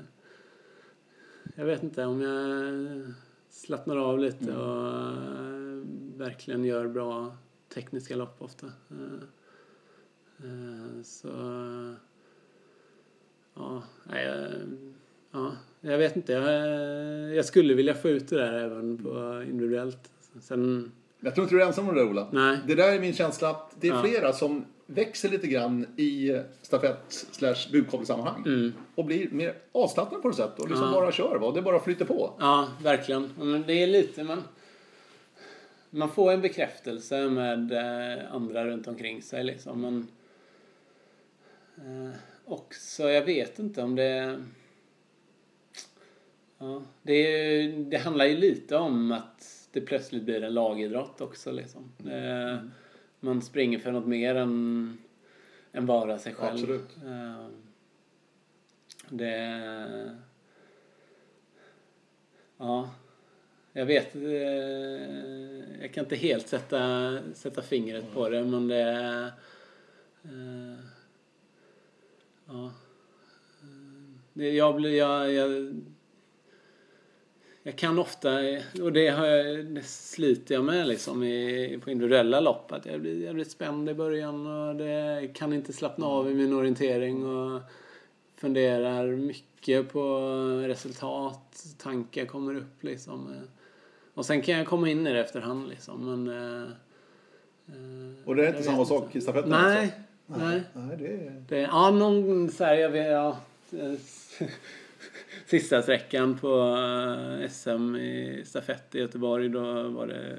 [1.56, 3.14] jag vet inte om jag
[3.50, 5.82] slappnar av lite och eh,
[6.18, 7.36] verkligen gör bra
[7.74, 8.66] tekniska lopp ofta.
[8.90, 9.24] Eh,
[10.50, 11.28] eh, så...
[13.54, 14.92] Ja, nej, jag-
[15.32, 16.34] ja, jag vet inte.
[16.34, 20.12] Jag, jag skulle vilja få ut det där även på individuellt.
[20.42, 20.92] Sen...
[21.20, 22.28] Jag tror inte du är ensam om det där, Ola.
[22.32, 22.58] Nej.
[22.68, 24.02] Det där är min känsla att det är Ja.
[24.04, 28.72] flera som växer lite grann i stafett slash budkoppelsammanhang.
[28.96, 30.96] Och blir mer avslappnade på något sätt och liksom Mm.
[30.96, 31.02] Ja.
[31.02, 31.38] bara kör.
[31.40, 31.52] Va?
[31.52, 32.34] Det bara flyter på.
[32.40, 33.34] Ja, verkligen.
[33.38, 34.44] Men det är lite man...
[35.90, 39.82] Man får en bekräftelse med eh, andra runt omkring sig liksom.
[39.82, 40.08] Men...
[41.78, 42.12] Eh,
[42.46, 44.44] också, jag vet inte om det...
[46.58, 51.52] Ja, det, är, det handlar ju lite om att det plötsligt blir en lagidrott också
[51.52, 51.92] liksom.
[51.98, 52.70] Det,
[53.20, 54.98] man springer för något mer än,
[55.72, 56.54] än bara sig själv.
[56.54, 56.98] Absolut.
[57.06, 57.48] Eh,
[59.10, 60.16] Det...
[62.58, 62.90] Ja,
[63.74, 64.16] jag vet.
[64.16, 64.22] eh,
[65.82, 69.32] Jag kan inte helt sätta, sätta fingret på det, men det...
[70.24, 70.86] eh,
[72.48, 72.72] Ja.
[74.34, 75.74] Det, jag, blir, jag, jag,
[77.64, 78.30] jag kan ofta,
[78.82, 83.02] och det, har jag, det sliter jag med liksom i, på individuella lopp, att jag
[83.02, 87.62] blir jävligt spänd i början och det kan inte slappna av i min orientering och
[88.38, 90.20] funderar mycket på
[90.68, 93.36] resultat, tankar kommer upp liksom.
[94.14, 96.28] Och sen kan jag komma in i det efterhand liksom, men...
[96.38, 96.64] eh,
[97.68, 99.50] eh, Och det är jag inte samma sak i stafetten?
[99.50, 99.92] Nej,
[100.28, 100.46] Alltså.
[100.46, 100.62] nej.
[100.74, 101.44] Nej, det är...
[101.50, 103.38] Det, ja, någon så här, jag vet, ja,
[103.72, 103.94] eh,
[105.50, 106.76] Sista sträckan på
[107.42, 110.38] eh, SM i stafett i Göteborg, då var det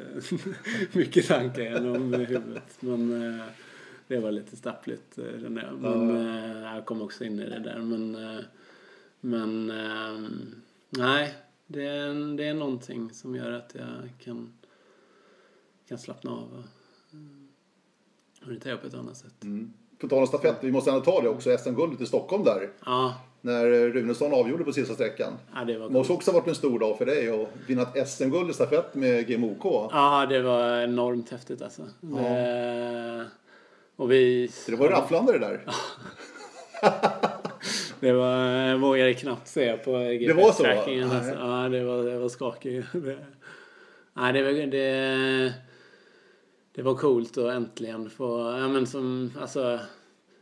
[0.99, 2.77] mycket tankar genom huvudet.
[2.81, 3.47] Men eh,
[4.07, 5.79] det var lite stappligt eh, kände jag.
[5.81, 6.17] Men
[6.63, 7.79] jag kom också in i det där.
[7.79, 8.17] Men,
[9.21, 9.67] men
[10.91, 11.35] nej,
[11.67, 14.53] det är, det är någonting som gör att jag kan,
[15.89, 16.65] kan slappna av och
[18.47, 19.45] orientera på ett annat sätt.
[19.45, 19.73] Mm.
[19.99, 21.59] På tal om stafett, vi måste ändå ta det också.
[21.59, 22.71] SM-guldet i Stockholm där.
[22.85, 25.33] Ja, När Runesson avgjorde på sista sträckan.
[25.55, 27.83] ja, det var Det måste också ha varit en stor dag för dig att vinna
[27.83, 29.65] ett SM-guld i stafett med GMOK.
[29.93, 31.83] Ja, det var enormt häftigt alltså.
[32.01, 33.27] Det,
[33.97, 34.49] och vi...
[34.49, 35.61] Så det var rafflande det där.
[38.01, 40.69] Det var, jag vågade knappt se på Det var så, va?
[40.69, 41.11] GPS-trackingen.
[41.11, 41.35] Alltså.
[41.35, 42.87] Ja, det var, det var skakigt.
[42.93, 43.19] Det,
[44.15, 45.55] nej, det, var, det,
[46.75, 48.57] det var coolt att äntligen få...
[48.59, 49.79] Ja, men som, alltså,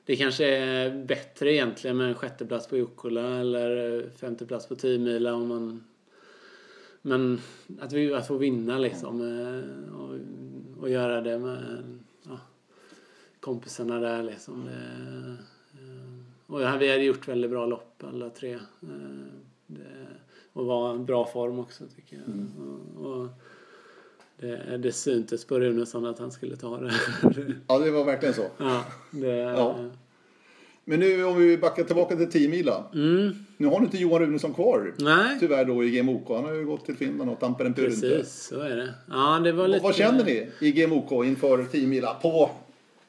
[0.08, 5.34] det kanske är bättre egentligen med en sjätteplats på Jukkola eller femteplats på 10 mila
[5.34, 5.84] om man...
[7.02, 7.40] Men
[7.80, 10.18] att, vi, att få vinna liksom eh, och,
[10.82, 11.82] och göra det med
[12.22, 12.40] ja,
[13.40, 14.64] kompisarna där liksom.
[14.64, 14.72] Det,
[15.80, 16.04] eh,
[16.46, 18.52] och vi hade gjort väldigt bra lopp alla tre.
[18.82, 19.26] Eh,
[19.66, 20.06] Det,
[20.52, 22.46] och var en bra form också tycker jag.
[22.58, 23.28] Och, och
[24.40, 26.92] det, det syntes på Runesson att han skulle ta det.
[27.66, 28.46] Ja, det var verkligen så.
[28.58, 29.76] ja, det, Ja.
[30.84, 32.84] Men nu om vi backar tillbaka till 10 mila.
[32.94, 34.94] Mm, Nu har du inte Johan Runesson kvar.
[34.98, 36.28] nej, Tyvärr då i GMOK.
[36.28, 38.00] Han har ju gått till Finland och Tampere Pyrynte.
[38.00, 38.94] precis så är det.
[39.10, 39.82] Ja, det var lite...
[39.84, 42.50] Vad känner ni i GMOK inför 10 mila på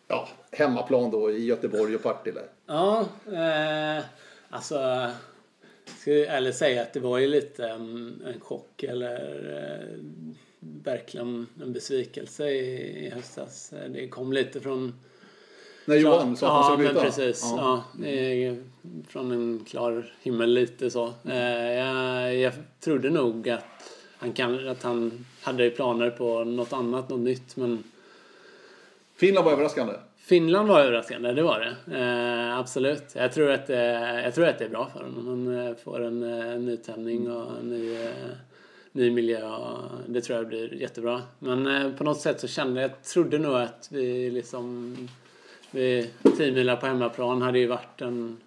[0.08, 2.42] ja, hemmaplan då i Göteborg och Partille?
[2.68, 4.04] Ja, eh,
[4.50, 5.10] alltså...
[6.02, 9.16] Ska jag ärligt säga att det var ju lite en, en chock eller
[9.54, 10.00] eh,
[10.60, 13.74] verkligen en besvikelse i, i höstas.
[13.90, 14.94] Det kom lite från...
[15.86, 17.02] När Johan sa att han ja, skulle byta?
[17.02, 17.44] men precis.
[17.44, 17.84] Ja.
[19.08, 21.14] från en klar himmel lite så.
[21.26, 23.64] Eh, jag, jag trodde nog att
[24.18, 27.56] han, kan, att han hade planer på något annat, något nytt.
[27.56, 27.84] Men
[29.16, 29.94] Finland var överraskande.
[30.18, 31.98] Finland var överraskande, det var det.
[31.98, 33.04] Eh, absolut.
[33.16, 35.28] Jag tror, att, eh, jag tror att det är bra för honom.
[35.28, 38.12] Han eh, får en eh, nytändning och en ny, eh,
[38.92, 39.56] ny miljö.
[39.56, 41.22] Och det tror jag blir jättebra.
[41.40, 44.96] Men eh, på något sätt så kände jag, trodde nog att vi liksom...
[45.72, 48.38] Vi, tio på hemmaplan hade ju varit en,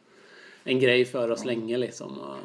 [0.64, 2.18] en grej för oss länge liksom.
[2.18, 2.36] Och,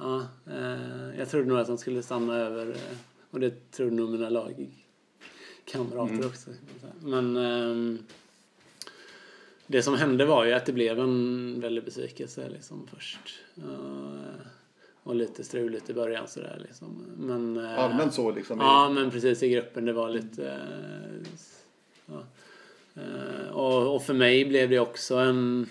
[0.00, 2.68] ja, eh, jag trodde nog att de skulle stanna över.
[2.70, 2.96] eh,
[3.30, 6.50] Och det trodde nog mina lagkamrater också.
[7.00, 7.36] Men...
[7.36, 7.98] ehm,
[9.68, 13.18] det som hände var ju att det blev en väldig besvikelse liksom först.
[15.06, 17.02] Och lite struligt i början sådär liksom.
[17.18, 18.58] Men, eh, Allmänt så liksom.
[18.60, 19.84] Ja, men precis i gruppen.
[19.84, 20.50] Det var lite...
[20.50, 21.28] eh,
[22.06, 22.22] Ja.
[23.02, 25.68] Eh, Och, och för mig blev det också en...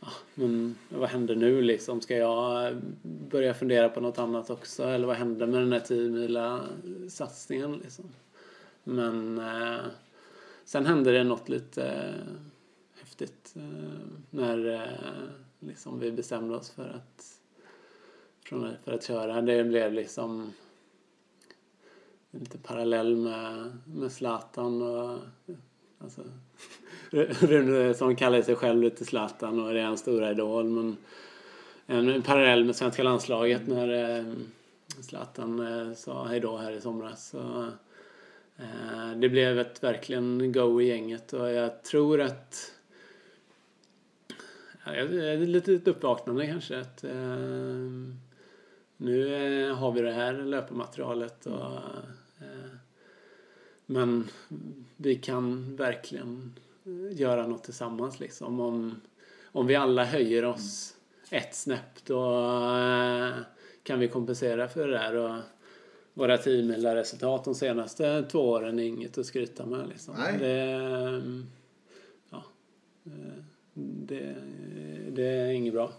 [0.00, 2.00] Ja, men vad händer nu liksom?
[2.00, 4.82] Ska jag börja fundera på något annat också?
[4.84, 6.60] Eller vad händer med den här 10
[7.10, 8.04] satsningen liksom?
[8.84, 9.80] Men eh,
[10.64, 12.32] sen hände det något lite eh,
[13.00, 13.62] häftigt eh,
[14.30, 14.86] när
[15.60, 17.38] liksom vi bestämde oss för att,
[18.44, 19.42] från, för att köra.
[19.42, 20.52] Det blev liksom
[22.30, 25.18] lite parallell med, med Zlatan och
[25.98, 26.22] alltså,
[27.46, 30.96] Rune som kallar sig själv lite Zlatan och det är hans stora idol men
[31.86, 34.24] en parallell med svenska landslaget när eh,
[35.00, 37.28] Zlatan eh, sa hejdå här i somras.
[37.28, 37.68] Så,
[38.56, 42.72] eh, det blev ett verkligen go i gänget och jag tror att
[44.84, 47.12] ja, det är lite uppvaknande kanske att eh,
[49.02, 49.34] nu
[49.68, 51.76] eh, har vi det här löpmaterialet och
[52.40, 52.72] eh,
[53.86, 54.28] men
[54.96, 56.54] vi kan verkligen
[57.10, 58.60] göra något tillsammans liksom.
[58.60, 59.00] Om,
[59.44, 60.96] om vi alla höjer oss
[61.30, 62.24] ett snäpp då
[62.68, 63.30] eh,
[63.82, 65.16] kan vi kompensera för det där.
[65.16, 65.36] Och
[66.14, 70.14] våra resultat de senaste två åren är inget att skryta med liksom.
[70.18, 70.38] Nej.
[70.38, 71.22] Det,
[72.30, 72.44] ja,
[73.84, 74.34] det,
[75.10, 75.92] det är inget bra.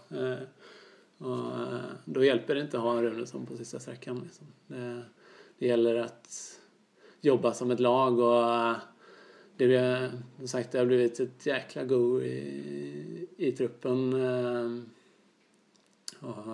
[1.18, 4.20] Och eh, då hjälper det inte att ha Runesson på sista sträckan.
[4.24, 4.46] Liksom.
[4.66, 5.02] Det,
[5.58, 6.60] det gäller att
[7.20, 8.76] jobba som ett lag och eh,
[9.56, 14.12] det, som sagt, det har blivit ett jäkla go i, i truppen.
[14.12, 14.84] eh,
[16.20, 16.46] Och,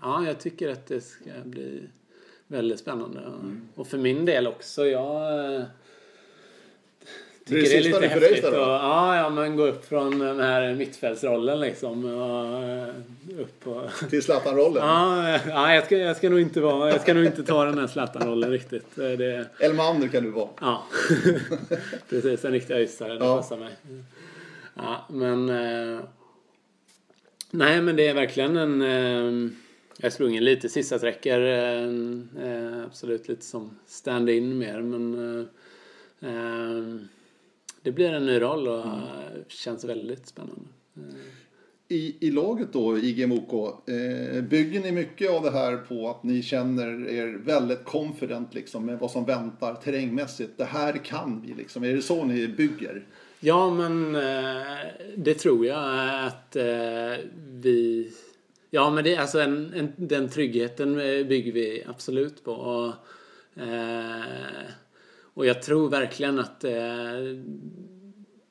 [0.00, 1.88] ja, jag tycker att det ska bli
[2.46, 3.32] väldigt spännande.
[3.74, 4.86] Och för min del också.
[4.86, 5.64] Jag
[7.46, 8.44] eh, Det är tycker det är lite för dig, häftigt.
[8.44, 12.04] Och, ja, ja, men gå upp från den här mittfältsrollen liksom.
[12.04, 14.86] Och, eh, upp och, Till Zlatan-rollen.
[14.86, 17.78] Ja, ja jag, ska, jag ska nog inte vara, jag ska nog inte ta den
[17.78, 18.96] här Zlatan-rollen riktigt.
[18.96, 20.48] Det, Elmander kan du vara.
[20.60, 20.86] ja,
[22.08, 22.44] precis.
[22.44, 23.36] En riktig öistare, det Ja.
[23.36, 23.72] passar mig.
[24.74, 25.48] Ja, men...
[25.48, 26.00] Eh,
[27.50, 28.82] nej, men det är verkligen en...
[28.82, 29.50] Eh,
[29.98, 31.40] jag har sprungit lite sista sträckor.
[32.86, 35.14] Absolut lite som stand-in mer, men...
[36.20, 37.06] Eh,
[37.84, 40.68] det blir en ny roll och eh, känns väldigt spännande.
[41.88, 43.52] I, I laget då, IGMOK,
[43.88, 48.86] eh, bygger ni mycket av det här på att ni känner er väldigt confident liksom,
[48.86, 50.52] med vad som väntar terrängmässigt?
[50.56, 51.84] Det här kan vi liksom.
[51.84, 53.06] Är det så ni bygger?
[53.40, 58.12] Ja, men eh, det tror jag att eh, vi...
[58.70, 62.52] Ja, men det, alltså en, en, den tryggheten eh, bygger vi absolut på.
[62.52, 62.92] Och,
[63.62, 64.20] eh,
[65.34, 66.74] och jag tror verkligen att eh,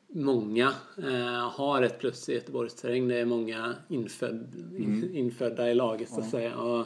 [0.08, 3.08] många eh, har ett plus i Göteborgsterräng.
[3.08, 6.58] Det är många inföd, in, infödda i laget så att säga.
[6.58, 6.86] Och,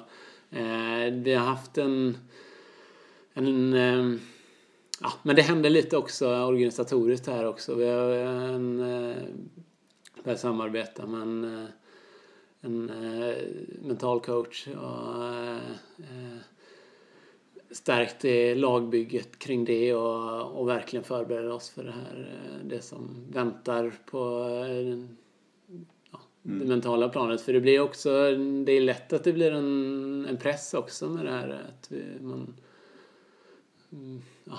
[0.58, 2.18] eh, vi har haft en...
[3.34, 4.20] en eh,
[5.02, 7.76] Ja, men det händer lite också organisatoriskt här också.
[7.76, 9.24] Vi har en, eh,
[10.24, 11.70] börjat samarbeta med en, eh,
[12.62, 13.36] en eh,
[13.82, 15.24] mental coach och
[17.72, 18.26] stärkt
[18.58, 22.30] lagbygget kring det och, och verkligen förbereder oss för det här.
[22.44, 24.98] eh, Det som väntar på eh,
[26.12, 27.42] ja, det mentala planet.
[27.42, 28.10] För det blir också,
[28.66, 32.04] det är lätt att det blir en, en press också med det här att vi,
[32.22, 32.56] man
[33.92, 34.58] mm, ja,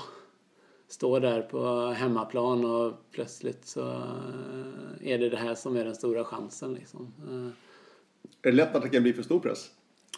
[0.89, 5.95] står där på hemmaplan och plötsligt så eh, är det det här som är den
[5.95, 7.13] stora chansen liksom.
[8.43, 9.71] Är det lätt att det kan bli för stor press?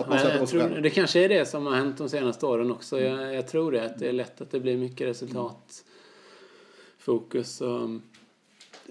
[0.09, 3.01] Men tror, det kanske är det som har hänt de senaste åren också.
[3.01, 7.91] Jag, jag tror det, att det är lätt att det blir mycket resultatfokus och,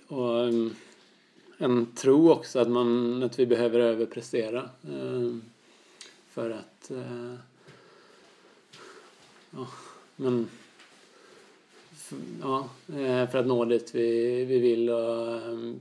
[0.07, 0.75] och um,
[1.57, 5.41] en tro också att, man, att vi behöver överprestera um,
[6.29, 7.35] för att uh,
[9.51, 9.67] ja,
[10.15, 10.49] men
[12.41, 15.79] ja, eh, för att nå dit vi, vi vill och um,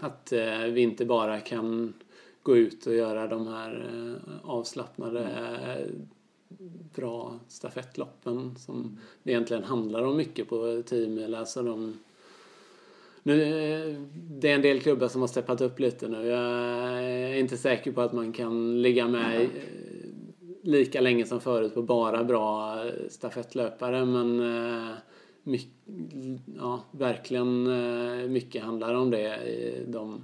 [0.00, 1.94] att eh, vi inte bara kan
[2.42, 5.86] gå ut och göra de här eh, avslappnade eh,
[6.94, 11.34] bra stafettloppen som det egentligen handlar om mycket på 10 mil.
[11.34, 11.98] Alltså de,
[13.22, 13.36] nu,
[14.14, 16.26] det är en del klubbar som har steppat upp lite nu.
[16.26, 19.48] Jag är inte säker på att man kan ligga med
[20.62, 22.78] lika länge som förut på bara bra
[23.08, 24.42] stafettlöpare men
[25.42, 25.72] mycket,
[26.58, 27.62] ja, verkligen
[28.32, 30.22] mycket handlar om det i de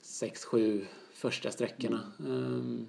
[0.00, 0.84] sex, sju
[1.18, 2.00] första sträckorna.
[2.20, 2.86] Mm.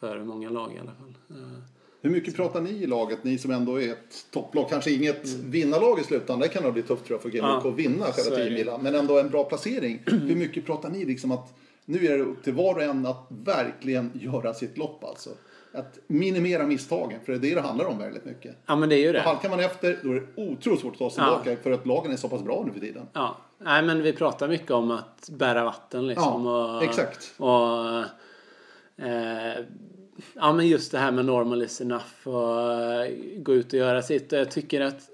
[0.00, 1.14] För många lag i alla fall.
[1.30, 1.58] Eh.
[2.00, 4.70] Hur mycket pratar ni i laget, ni som ändå är ett topplag?
[4.70, 5.50] Kanske inget mm.
[5.50, 8.04] vinnarlag i slutändan, det kan nog bli tufft tror jag för GMK ja, att vinna
[8.04, 8.82] själva 10 milen.
[8.82, 10.02] Men ändå en bra placering.
[10.06, 13.26] Hur mycket pratar ni liksom att nu är det upp till var och en att
[13.28, 15.30] verkligen göra sitt lopp alltså?
[15.74, 18.56] Att minimera misstagen, för det är det det handlar om väldigt mycket.
[18.66, 19.18] Ja, men det är ju det.
[19.18, 21.40] Och halkar man efter, då är det otroligt svårt att ta sig ja.
[21.42, 23.06] tillbaka för att lagen är så pass bra nu för tiden.
[23.12, 26.46] Ja, nej men vi pratar mycket om att bära vatten liksom.
[26.46, 27.34] Ja, och, exakt.
[27.36, 27.98] Och,
[29.04, 29.64] eh,
[30.34, 34.02] ja men just det här med normal is enough och eh, gå ut och göra
[34.02, 34.32] sitt.
[34.32, 35.10] Och jag tycker att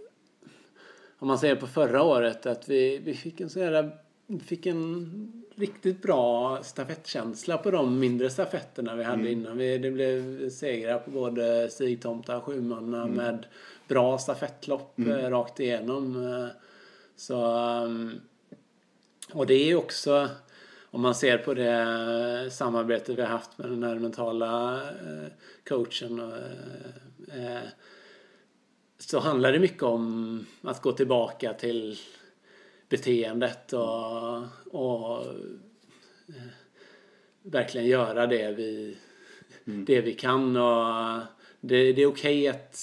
[1.19, 3.91] om man ser på förra året att vi, vi fick en så jävla,
[4.39, 9.33] fick en riktigt bra stafettkänsla på de mindre stafetterna vi hade mm.
[9.33, 9.59] innan.
[9.59, 13.15] Vi, det blev segrar på både Stigtomta och Sjumanna mm.
[13.15, 13.47] med
[13.89, 15.11] bra stafettlopp mm.
[15.11, 16.27] Eh, rakt igenom.
[16.27, 16.47] Eh,
[17.17, 18.21] så, ehm,
[19.33, 20.29] och det är också
[20.91, 25.33] om man ser på det samarbete vi har haft med den här mentala eh,
[25.69, 26.33] coachen
[28.99, 31.99] så handlar det mycket om att gå tillbaka till
[32.91, 34.37] beteendet och,
[34.71, 35.27] och
[36.29, 36.51] eh,
[37.43, 38.97] verkligen göra det vi,
[39.67, 39.85] mm.
[39.85, 40.57] det vi kan.
[40.57, 41.21] Och
[41.61, 42.77] det, det är okej okay att,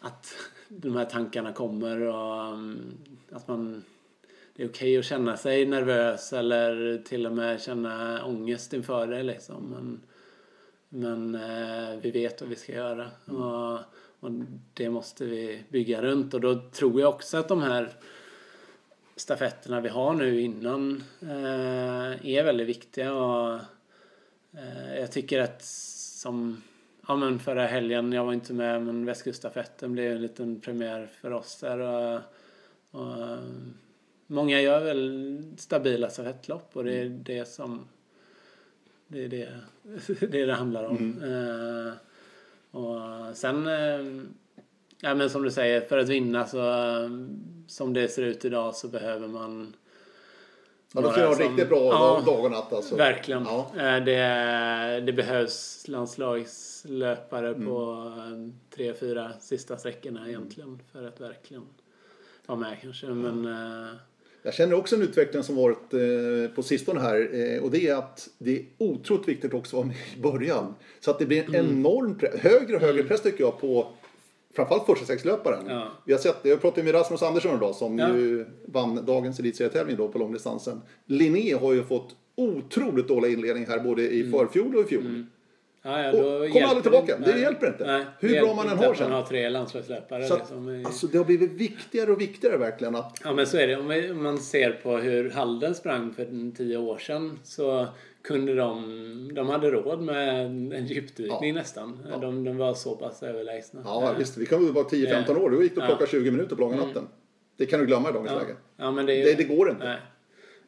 [0.00, 0.34] att
[0.68, 2.98] de här tankarna kommer och mm,
[3.30, 3.84] att man
[4.56, 9.06] det är okej okay att känna sig nervös eller till och med känna ångest inför
[9.06, 9.64] det liksom.
[9.70, 10.00] Men,
[10.88, 13.10] men eh, vi vet vad vi ska göra.
[13.28, 13.42] Mm.
[13.42, 13.78] Och,
[14.20, 14.30] och
[14.74, 17.92] det måste vi bygga runt och då tror jag också att de här
[19.20, 23.14] stafetterna vi har nu innan eh, är väldigt viktiga.
[23.14, 23.54] Och,
[24.52, 26.62] eh, jag tycker att som
[27.08, 31.32] ja, men förra helgen, jag var inte med, men västkuststafetten blev en liten premiär för
[31.32, 31.78] oss där.
[31.78, 32.20] Och,
[32.90, 33.38] och,
[34.26, 37.22] många gör väl stabila stafettlopp och det är mm.
[37.22, 37.88] det som
[39.06, 39.48] det är det
[40.30, 40.96] det, det handlar om.
[40.96, 41.86] Mm.
[41.86, 41.92] Eh,
[42.70, 44.24] och sen eh,
[45.02, 46.58] Ja men som du säger, för att vinna så
[47.70, 49.76] som det ser ut idag så behöver man
[50.94, 52.96] Ja, då ska jag riktigt bra ja, dag och natt alltså.
[52.96, 53.44] Verkligen.
[53.44, 53.70] Ja.
[53.76, 57.66] Eh, det, det behövs landslagslöpare mm.
[57.66, 58.12] på
[58.74, 61.62] tre, fyra sista sträckorna egentligen för att verkligen
[62.46, 63.06] vara med kanske.
[63.06, 63.96] Men, mm.
[64.42, 68.28] Jag känner också en utveckling som varit eh, på sistone här och det är att
[68.38, 70.74] det är otroligt viktigt också att vara med i början.
[71.00, 71.70] Så att det blir en mm.
[71.70, 73.08] enorm press, högre och högre mm.
[73.08, 73.92] press tycker jag på
[74.54, 75.64] framförallt första sexlöparen.
[75.68, 75.88] Ja.
[76.04, 78.08] Vi har sett, jag pratade med Rasmus Andersson idag som ja.
[78.08, 80.82] ju vann dagens elitserietävling då på långdistansen.
[81.06, 84.32] Linné har ju fått otroligt dålig inledning här både i mm.
[84.32, 85.06] förfjol och i fjol.
[85.06, 85.26] Mm.
[85.82, 87.18] Ja, ja, och kommer aldrig tillbaka.
[87.18, 87.86] Det, det hjälper inte.
[87.86, 89.10] Nej, Hur bra man än har sen.
[89.10, 90.26] Man har tre landslagslöpare.
[90.26, 90.82] Så att, liksom.
[90.86, 92.96] Alltså det har blivit viktigare och viktigare verkligen.
[92.96, 93.20] Att...
[93.24, 93.76] Ja men så är det.
[94.10, 97.86] Om man ser på hur Halden sprang för tio år sedan så
[98.22, 101.60] kunde de, de hade råd med en djupdykning ja.
[101.60, 102.06] nästan.
[102.10, 102.16] Ja.
[102.18, 103.80] De, de var så pass överlägsna.
[103.84, 104.14] Ja, ja.
[104.18, 104.36] visst.
[104.36, 105.50] Vi kan vara 10-15 år.
[105.50, 106.86] Då gick det att plocka 20 minuter på långa mm.
[106.86, 107.08] natten.
[107.56, 108.56] Det kan du glömma i dagens läge.
[108.76, 109.84] Ja, men det, det, det går inte.
[109.84, 109.98] Nej.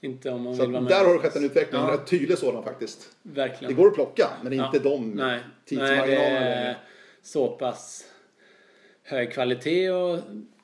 [0.00, 0.92] Inte om man så vill vara med.
[0.92, 1.92] Där har det skett en utveckling, ja.
[1.92, 3.16] en rätt tydlig sådan faktiskt.
[3.22, 3.74] Verkligen.
[3.74, 5.40] Det går att plocka, men inte de Nej.
[5.64, 6.40] tidsmarginalerna.
[6.40, 6.78] Nej, det är
[7.22, 8.04] så pass
[9.02, 10.18] hög kvalitet och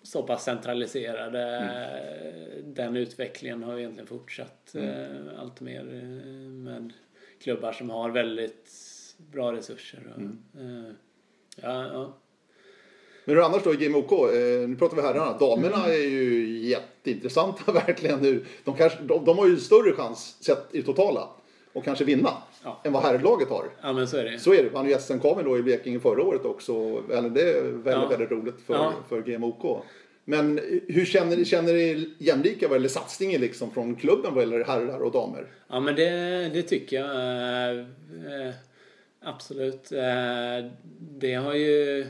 [0.09, 1.43] så pass centraliserade.
[1.43, 2.75] Mm.
[2.75, 4.89] Den utvecklingen har egentligen fortsatt mm.
[4.89, 6.93] Eh, allt mer eh, med
[7.43, 8.71] klubbar som har väldigt
[9.17, 10.15] bra resurser.
[10.17, 10.39] Mm.
[10.59, 10.93] Eh,
[11.63, 12.19] ja, ja.
[13.25, 14.11] Men hur annars då i GMOK?
[14.69, 15.39] nu pratar vi herrarna.
[15.39, 18.45] Damerna är ju jätteintressanta verkligen nu.
[18.65, 21.29] De, kanske, de, de har ju större chans sett i totala
[21.73, 22.33] och kanske vinna
[22.69, 22.81] ja.
[22.85, 23.65] än vad herrlaget har.
[23.83, 24.39] Ja men så är det.
[24.39, 24.69] Så är det.
[24.69, 27.03] Vann ju SM-kamen då i Blekinge förra året också.
[27.13, 28.09] Eller det är väldigt, ja.
[28.09, 28.93] väldigt roligt för, ja.
[29.09, 29.85] för GMOK.
[30.31, 34.65] Men hur känner ni, känner ni jämlika vad gäller satsningen liksom från klubben vad gäller
[34.65, 35.47] herrar och damer?
[35.69, 36.11] Ja men det,
[36.49, 37.11] det tycker jag.
[37.11, 38.55] Eh, eh,
[39.21, 39.93] absolut.
[39.93, 42.07] Eh, det har ju...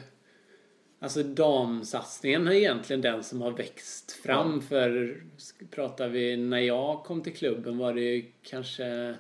[1.01, 4.55] Alltså damsatsningen är egentligen den som har växt fram.
[4.55, 4.61] Ja.
[4.69, 5.17] För
[5.71, 9.15] pratar vi när jag kom till klubben var det ju kanske...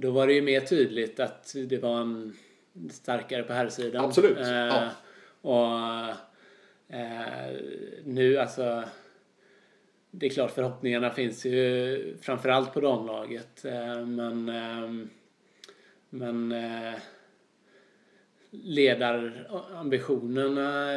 [0.00, 2.36] Då var det ju mer tydligt att det var en
[2.90, 4.04] starkare på herrsidan.
[4.04, 4.38] Absolut.
[4.38, 4.90] Ja.
[5.40, 6.14] Och
[6.90, 7.56] Eh,
[8.04, 8.84] nu alltså
[10.10, 14.90] det är klart förhoppningarna finns ju framförallt på damlaget eh, men eh,
[16.10, 16.94] men eh,
[18.50, 20.92] ledarambitionerna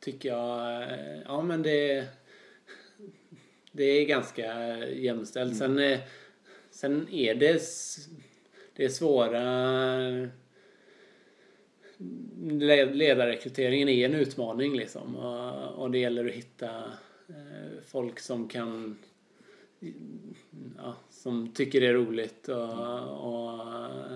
[0.00, 2.04] tycker jag, eh, ja men det,
[3.72, 5.56] det är ganska jämställt.
[5.56, 6.00] Sen, eh,
[6.70, 7.62] sen är det,
[8.76, 9.40] det är svåra
[12.48, 15.16] le- ledarrekryteringen är en utmaning liksom.
[15.16, 16.68] Och, och det gäller att hitta
[17.28, 18.98] eh, folk som kan
[20.76, 22.70] ja, som tycker det är roligt och,
[23.34, 24.12] och,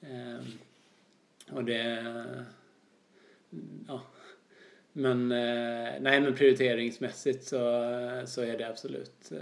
[0.00, 0.40] eh,
[1.50, 2.04] och det
[3.88, 4.02] ja.
[4.92, 7.58] Men eh, nej men prioriteringsmässigt så,
[8.26, 9.32] så är det absolut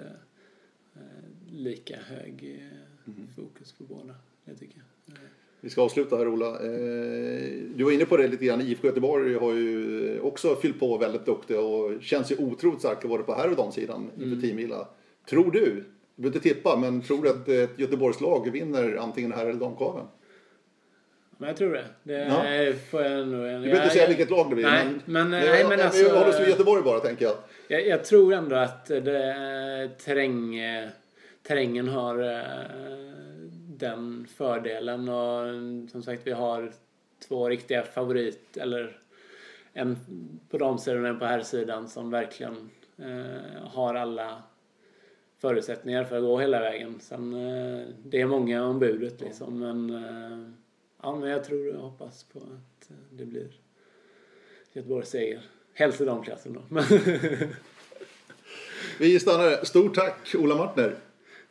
[1.51, 2.61] lika hög
[3.07, 4.15] eh, fokus på båda
[4.49, 4.85] det tycker jag.
[5.61, 6.47] Vi ska avsluta här Ola.
[6.47, 8.61] Eh, Du var inne på det lite grann.
[8.61, 13.23] IFK Göteborg har ju också fyllt på väldigt duktiga och känns ju otroligt starka både
[13.23, 14.89] på här och damsidan inför Teamvila.
[15.31, 15.85] Tror du, du
[16.23, 20.07] behöver inte tippa, men tror du att ett Göteborgslag vinner antingen här eller damkaven?
[21.41, 21.85] Men jag tror det.
[22.03, 22.73] Det Ja.
[22.91, 23.29] får jag nog...
[23.29, 24.65] Du behöver inte säga vilket lag det blir.
[24.65, 27.35] Nej, men, men, Nej, men alltså, Vi håller oss vid Göteborg bara tänker jag.
[27.69, 30.57] jag, jag tror ändå att det, terräng,
[31.43, 32.41] terrängen har eh,
[33.79, 35.45] den fördelen och
[35.91, 36.73] som sagt vi har
[37.29, 38.99] två riktiga favorit eller
[39.73, 39.97] en
[40.51, 44.43] på damsidan och en på herrsidan som verkligen eh, har alla
[45.39, 47.01] förutsättningar för att gå hela vägen.
[47.01, 50.51] Sen, eh, det är många om budet liksom men eh,
[51.03, 53.49] ja, men jag tror och hoppas på att eh, det blir
[54.73, 55.41] Göteborgs seger.
[55.75, 56.63] Helst i damklassen då.
[58.99, 59.65] Vi stannar där.
[59.65, 60.97] Stort tack Ola Martner.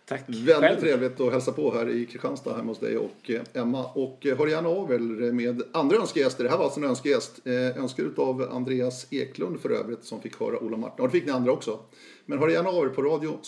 [0.09, 0.79] Tack Väldigt själv.
[0.79, 3.85] trevligt att hälsa på här i Kristianstad hemma hos dig och eh, Emma.
[3.85, 6.43] Och eh, hör gärna av er med andra önskegäster.
[6.43, 7.47] Det här var alltså en önskegäst.
[7.47, 11.01] Eh, önskad av Andreas Eklund för övrigt som fick höra Ola Martin.
[11.01, 11.79] Och det fick ni andra också.
[12.25, 13.39] Men hör gärna av er på radio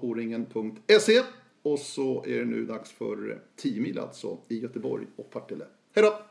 [0.00, 1.22] oringen.se.
[1.62, 5.64] Och så är det nu dags för 10 mil alltså i Göteborg och Partille.
[5.94, 6.29] Hej då!